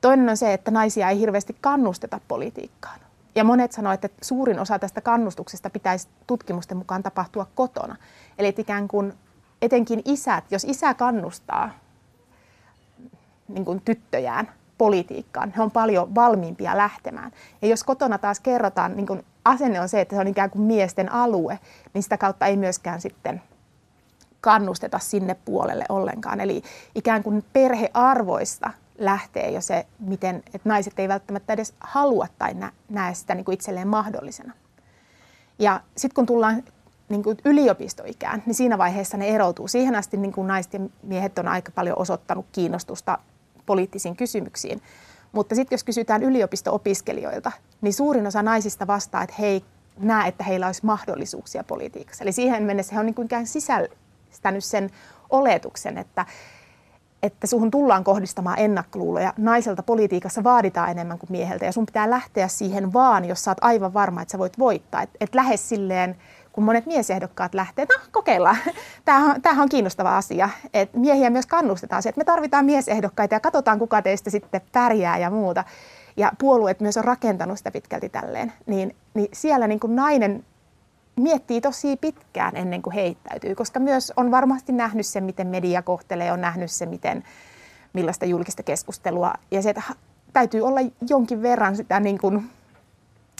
Toinen 0.00 0.28
on 0.28 0.36
se, 0.36 0.52
että 0.52 0.70
naisia 0.70 1.10
ei 1.10 1.18
hirveästi 1.18 1.56
kannusteta 1.60 2.20
politiikkaan. 2.28 3.00
Ja 3.34 3.44
monet 3.44 3.72
sanoivat, 3.72 4.04
että 4.04 4.18
suurin 4.22 4.58
osa 4.58 4.78
tästä 4.78 5.00
kannustuksesta 5.00 5.70
pitäisi 5.70 6.08
tutkimusten 6.26 6.76
mukaan 6.76 7.02
tapahtua 7.02 7.46
kotona. 7.54 7.96
Eli 8.38 8.48
että 8.48 8.62
ikään 8.62 8.88
kuin 8.88 9.12
etenkin 9.62 10.02
isät, 10.04 10.44
jos 10.50 10.64
isä 10.64 10.94
kannustaa 10.94 11.70
niin 13.48 13.64
kuin 13.64 13.80
tyttöjään 13.80 14.48
politiikkaan, 14.78 15.52
he 15.56 15.62
on 15.62 15.70
paljon 15.70 16.14
valmiimpia 16.14 16.76
lähtemään. 16.76 17.32
Ja 17.62 17.68
jos 17.68 17.84
kotona 17.84 18.18
taas 18.18 18.40
kerrotaan 18.40 18.96
niin 18.96 19.06
kuin 19.06 19.24
asenne 19.46 19.80
on 19.80 19.88
se, 19.88 20.00
että 20.00 20.16
se 20.16 20.20
on 20.20 20.28
ikään 20.28 20.50
kuin 20.50 20.62
miesten 20.62 21.12
alue, 21.12 21.58
niin 21.94 22.02
sitä 22.02 22.18
kautta 22.18 22.46
ei 22.46 22.56
myöskään 22.56 23.00
sitten 23.00 23.42
kannusteta 24.40 24.98
sinne 24.98 25.36
puolelle 25.44 25.84
ollenkaan. 25.88 26.40
Eli 26.40 26.62
ikään 26.94 27.22
kuin 27.22 27.44
perhearvoista 27.52 28.70
lähtee 28.98 29.50
jo 29.50 29.60
se, 29.60 29.86
miten 29.98 30.36
että 30.36 30.68
naiset 30.68 30.98
ei 30.98 31.08
välttämättä 31.08 31.52
edes 31.52 31.74
halua 31.80 32.26
tai 32.38 32.54
näe 32.88 33.14
sitä 33.14 33.34
niin 33.34 33.44
kuin 33.44 33.54
itselleen 33.54 33.88
mahdollisena. 33.88 34.52
Ja 35.58 35.80
sitten 35.96 36.14
kun 36.14 36.26
tullaan 36.26 36.64
niin 37.08 37.22
kuin 37.22 37.36
yliopistoikään, 37.44 38.42
niin 38.46 38.54
siinä 38.54 38.78
vaiheessa 38.78 39.16
ne 39.16 39.28
eroutuu. 39.28 39.68
Siihen 39.68 39.94
asti 39.94 40.16
niin 40.16 40.32
kuin 40.32 40.46
naiset 40.46 40.72
ja 40.72 40.80
miehet 41.02 41.38
on 41.38 41.48
aika 41.48 41.72
paljon 41.72 41.98
osoittanut 41.98 42.46
kiinnostusta 42.52 43.18
poliittisiin 43.66 44.16
kysymyksiin. 44.16 44.82
Mutta 45.32 45.54
sitten 45.54 45.76
jos 45.76 45.84
kysytään 45.84 46.22
yliopisto-opiskelijoilta, 46.22 47.52
niin 47.80 47.94
suurin 47.94 48.26
osa 48.26 48.42
naisista 48.42 48.86
vastaa, 48.86 49.22
että 49.22 49.36
he 49.38 49.62
näe, 49.98 50.28
että 50.28 50.44
heillä 50.44 50.66
olisi 50.66 50.86
mahdollisuuksia 50.86 51.64
politiikassa. 51.64 52.24
Eli 52.24 52.32
siihen 52.32 52.62
mennessä 52.62 52.94
he 52.94 53.00
on 53.00 53.06
niin 53.06 53.46
sisältänyt 53.46 54.64
sen 54.64 54.90
oletuksen, 55.30 55.98
että, 55.98 56.26
että 57.22 57.46
suhun 57.46 57.70
tullaan 57.70 58.04
kohdistamaan 58.04 58.58
ennakkoluuloja. 58.58 59.32
Naiselta 59.36 59.82
politiikassa 59.82 60.44
vaaditaan 60.44 60.90
enemmän 60.90 61.18
kuin 61.18 61.32
mieheltä 61.32 61.64
ja 61.64 61.72
sun 61.72 61.86
pitää 61.86 62.10
lähteä 62.10 62.48
siihen 62.48 62.92
vaan, 62.92 63.24
jos 63.24 63.44
sä 63.44 63.50
oot 63.50 63.58
aivan 63.60 63.94
varma, 63.94 64.22
että 64.22 64.32
sä 64.32 64.38
voit 64.38 64.58
voittaa. 64.58 65.02
Että 65.02 65.16
et 65.20 65.34
lähde 65.34 65.56
silleen, 65.56 66.16
kun 66.56 66.64
monet 66.64 66.86
miesehdokkaat 66.86 67.54
lähtee, 67.54 67.84
no 67.84 68.04
kokeillaan, 68.12 68.56
tämähän, 69.04 69.30
on, 69.30 69.42
tämähän 69.42 69.62
on 69.62 69.68
kiinnostava 69.68 70.16
asia. 70.16 70.48
Et 70.74 70.94
miehiä 70.94 71.30
myös 71.30 71.46
kannustetaan 71.46 72.02
se, 72.02 72.08
että 72.08 72.18
me 72.18 72.24
tarvitaan 72.24 72.64
miesehdokkaita 72.64 73.34
ja 73.34 73.40
katsotaan 73.40 73.78
kuka 73.78 74.02
teistä 74.02 74.30
sitten 74.30 74.60
pärjää 74.72 75.18
ja 75.18 75.30
muuta. 75.30 75.64
Ja 76.16 76.32
puolueet 76.38 76.80
myös 76.80 76.96
on 76.96 77.04
rakentanut 77.04 77.58
sitä 77.58 77.70
pitkälti 77.70 78.08
tälleen. 78.08 78.52
Niin, 78.66 78.96
niin 79.14 79.28
siellä 79.32 79.66
niin 79.66 79.80
kuin 79.80 79.96
nainen 79.96 80.44
miettii 81.16 81.60
tosi 81.60 81.96
pitkään 81.96 82.56
ennen 82.56 82.82
kuin 82.82 82.94
heittäytyy, 82.94 83.54
koska 83.54 83.80
myös 83.80 84.12
on 84.16 84.30
varmasti 84.30 84.72
nähnyt 84.72 85.06
se, 85.06 85.20
miten 85.20 85.46
media 85.46 85.82
kohtelee, 85.82 86.32
on 86.32 86.40
nähnyt 86.40 86.70
se, 86.70 86.86
miten, 86.86 87.24
millaista 87.92 88.26
julkista 88.26 88.62
keskustelua. 88.62 89.34
Ja 89.50 89.62
se, 89.62 89.70
että 89.70 89.82
täytyy 90.32 90.60
olla 90.60 90.80
jonkin 91.08 91.42
verran 91.42 91.76
sitä 91.76 92.00
niin 92.00 92.18
kuin 92.18 92.50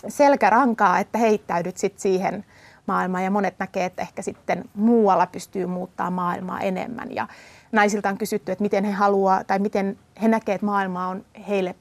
selkärankaa, 0.09 0.99
että 0.99 1.19
heittäydyt 1.19 1.77
sit 1.77 1.99
siihen 1.99 2.45
maailmaan. 2.87 3.25
Ja 3.25 3.31
monet 3.31 3.55
näkee, 3.59 3.85
että 3.85 4.03
ehkä 4.03 4.23
sitten 4.23 4.65
muualla 4.75 5.27
pystyy 5.27 5.67
muuttaa 5.67 6.11
maailmaa 6.11 6.61
enemmän. 6.61 7.15
Ja 7.15 7.29
naisilta 7.73 8.09
on 8.09 8.19
kysytty, 8.19 8.53
että 8.53 8.63
miten 8.63 8.85
he 8.85 8.93
haluaa 8.93 9.45
tai 9.45 9.59
miten 9.59 9.99
he 10.23 10.29
näkevät, 10.29 10.55
että 10.55 10.67
maailma 10.67 11.09
on 11.09 11.25
heille 11.49 11.75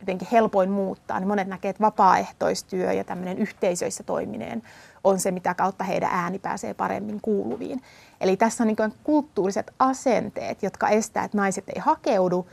jotenkin 0.00 0.28
helpoin 0.32 0.70
muuttaa, 0.70 1.20
niin 1.20 1.28
monet 1.28 1.48
näkevät, 1.48 1.76
että 1.76 1.84
vapaaehtoistyö 1.84 2.92
ja 2.92 3.04
tämmöinen 3.04 3.38
yhteisöissä 3.38 4.02
toimineen 4.02 4.62
on 5.04 5.20
se, 5.20 5.30
mitä 5.30 5.54
kautta 5.54 5.84
heidän 5.84 6.10
ääni 6.12 6.38
pääsee 6.38 6.74
paremmin 6.74 7.20
kuuluviin. 7.22 7.82
Eli 8.20 8.36
tässä 8.36 8.64
on 8.64 8.66
niin 8.66 8.94
kulttuuriset 9.04 9.70
asenteet, 9.78 10.62
jotka 10.62 10.88
estää, 10.88 11.24
että 11.24 11.36
naiset 11.36 11.68
ei 11.68 11.80
hakeudu, 11.80 12.46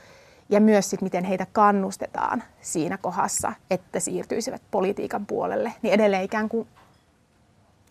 ja 0.50 0.62
myös 0.62 0.90
sit, 0.90 1.02
miten 1.02 1.24
heitä 1.24 1.48
kannustetaan 1.52 2.44
siinä 2.62 2.98
kohdassa, 2.98 3.54
että 3.72 4.00
siirtyisivät 4.00 4.62
politiikan 4.72 5.26
puolelle, 5.26 5.74
niin 5.82 5.94
edelleen 5.94 6.24
ikään 6.24 6.50
kuin 6.50 6.68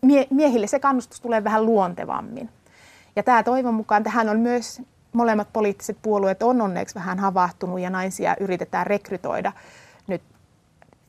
mie- 0.03 0.27
miehille 0.31 0.67
se 0.67 0.79
kannustus 0.79 1.21
tulee 1.21 1.45
vähän 1.45 1.67
luontevammin. 1.67 2.49
Ja 3.17 3.23
tämä 3.23 3.43
toivon 3.43 3.75
mukaan 3.75 4.03
tähän 4.03 4.29
on 4.29 4.41
myös 4.41 4.83
molemmat 5.13 5.53
poliittiset 5.53 5.99
puolueet 6.03 6.43
on 6.43 6.61
onneksi 6.61 6.95
vähän 6.95 7.19
havahtunut 7.19 7.81
ja 7.81 7.91
naisia 7.91 8.37
yritetään 8.41 8.87
rekrytoida 8.87 9.53
nyt 10.07 10.23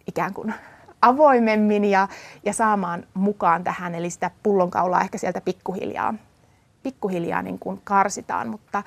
ikään 0.07 0.33
kuin 0.33 0.53
avoimemmin 1.01 1.85
ja, 1.85 2.07
ja 2.45 2.53
saamaan 2.53 3.03
mukaan 3.13 3.63
tähän. 3.63 3.95
Eli 3.95 4.09
sitä 4.09 4.31
pullonkaulaa 4.43 5.01
ehkä 5.01 5.17
sieltä 5.17 5.41
pikkuhiljaa, 5.41 6.13
pikkuhiljaa 6.83 7.41
niin 7.41 7.59
kuin 7.59 7.81
karsitaan, 7.83 8.49
mutta, 8.49 8.83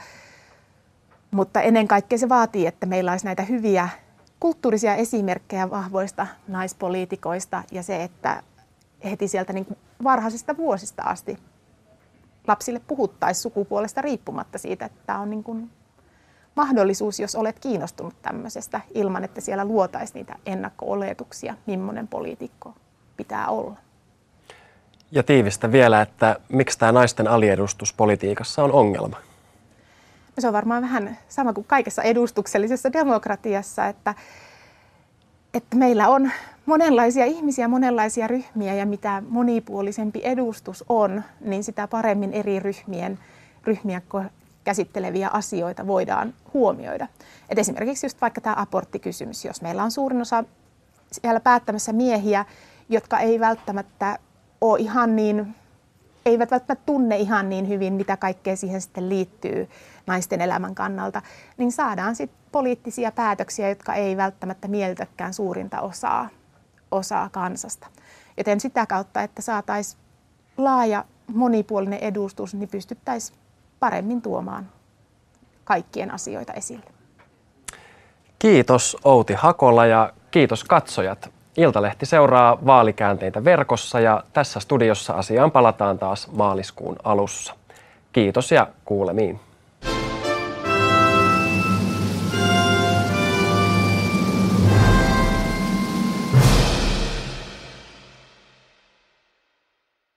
mutta 1.30 1.60
ennen 1.60 1.88
kaikkea 1.88 2.18
se 2.18 2.28
vaatii, 2.28 2.66
että 2.66 2.86
meillä 2.86 3.10
olisi 3.10 3.24
näitä 3.24 3.42
hyviä 3.42 3.88
kulttuurisia 4.40 4.94
esimerkkejä 4.94 5.70
vahvoista 5.70 6.26
naispoliitikoista 6.48 7.62
ja 7.72 7.82
se, 7.82 8.02
että 8.02 8.42
heti 9.04 9.28
sieltä 9.28 9.52
niin 9.52 9.66
varhaisista 10.04 10.56
vuosista 10.56 11.02
asti 11.02 11.38
lapsille 12.48 12.80
puhuttaisiin 12.86 13.42
sukupuolesta 13.42 14.02
riippumatta 14.02 14.58
siitä, 14.58 14.84
että 14.84 15.00
tämä 15.06 15.18
on 15.18 15.30
niin 15.30 15.44
kuin 15.44 15.70
mahdollisuus, 16.56 17.20
jos 17.20 17.34
olet 17.34 17.58
kiinnostunut 17.58 18.14
tämmöisestä 18.22 18.80
ilman, 18.94 19.24
että 19.24 19.40
siellä 19.40 19.64
luotaisiin 19.64 20.14
niitä 20.14 20.36
ennakko-oletuksia, 20.46 21.54
millainen 21.66 22.08
poliitikko 22.08 22.74
pitää 23.16 23.48
olla. 23.48 23.76
Ja 25.12 25.22
tiivistä 25.22 25.72
vielä, 25.72 26.02
että 26.02 26.36
miksi 26.48 26.78
tämä 26.78 26.92
naisten 26.92 27.28
aliedustus 27.28 27.92
politiikassa 27.92 28.64
on 28.64 28.72
ongelma? 28.72 29.16
No 30.36 30.40
se 30.40 30.46
on 30.46 30.52
varmaan 30.52 30.82
vähän 30.82 31.18
sama 31.28 31.52
kuin 31.52 31.66
kaikessa 31.66 32.02
edustuksellisessa 32.02 32.92
demokratiassa, 32.92 33.86
että, 33.86 34.14
että 35.54 35.76
meillä 35.76 36.08
on 36.08 36.30
monenlaisia 36.66 37.24
ihmisiä, 37.24 37.68
monenlaisia 37.68 38.26
ryhmiä 38.26 38.74
ja 38.74 38.86
mitä 38.86 39.22
monipuolisempi 39.28 40.20
edustus 40.24 40.84
on, 40.88 41.22
niin 41.40 41.64
sitä 41.64 41.88
paremmin 41.88 42.32
eri 42.32 42.60
ryhmien, 42.60 43.18
ryhmiä 43.64 44.02
käsitteleviä 44.64 45.28
asioita 45.32 45.86
voidaan 45.86 46.34
huomioida. 46.54 47.06
Et 47.48 47.58
esimerkiksi 47.58 48.06
just 48.06 48.20
vaikka 48.20 48.40
tämä 48.40 48.54
aborttikysymys, 48.58 49.44
jos 49.44 49.62
meillä 49.62 49.82
on 49.82 49.90
suurin 49.90 50.20
osa 50.20 50.44
siellä 51.12 51.40
päättämässä 51.40 51.92
miehiä, 51.92 52.44
jotka 52.88 53.18
ei 53.18 53.40
välttämättä 53.40 54.18
ole 54.60 54.80
ihan 54.80 55.16
niin, 55.16 55.54
eivät 56.26 56.50
välttämättä 56.50 56.84
tunne 56.86 57.16
ihan 57.16 57.48
niin 57.48 57.68
hyvin, 57.68 57.92
mitä 57.92 58.16
kaikkea 58.16 58.56
siihen 58.56 58.80
sitten 58.80 59.08
liittyy 59.08 59.68
naisten 60.10 60.40
elämän 60.40 60.74
kannalta, 60.74 61.22
niin 61.56 61.72
saadaan 61.72 62.16
sitten 62.16 62.40
poliittisia 62.52 63.12
päätöksiä, 63.12 63.68
jotka 63.68 63.94
ei 63.94 64.16
välttämättä 64.16 64.68
mieltäkään 64.68 65.34
suurinta 65.34 65.80
osaa, 65.80 66.28
osaa 66.90 67.28
kansasta. 67.28 67.86
Joten 68.36 68.60
sitä 68.60 68.86
kautta, 68.86 69.22
että 69.22 69.42
saataisiin 69.42 70.00
laaja 70.56 71.04
monipuolinen 71.34 71.98
edustus, 71.98 72.54
niin 72.54 72.68
pystyttäisiin 72.68 73.38
paremmin 73.80 74.22
tuomaan 74.22 74.68
kaikkien 75.64 76.10
asioita 76.10 76.52
esille. 76.52 76.86
Kiitos 78.38 78.96
Outi 79.04 79.34
Hakola 79.34 79.86
ja 79.86 80.12
kiitos 80.30 80.64
katsojat. 80.64 81.30
Iltalehti 81.56 82.06
seuraa 82.06 82.58
vaalikäänteitä 82.66 83.44
verkossa 83.44 84.00
ja 84.00 84.24
tässä 84.32 84.60
studiossa 84.60 85.12
asiaan 85.12 85.50
palataan 85.50 85.98
taas 85.98 86.32
maaliskuun 86.32 86.96
alussa. 87.04 87.54
Kiitos 88.12 88.52
ja 88.52 88.66
kuulemiin. 88.84 89.40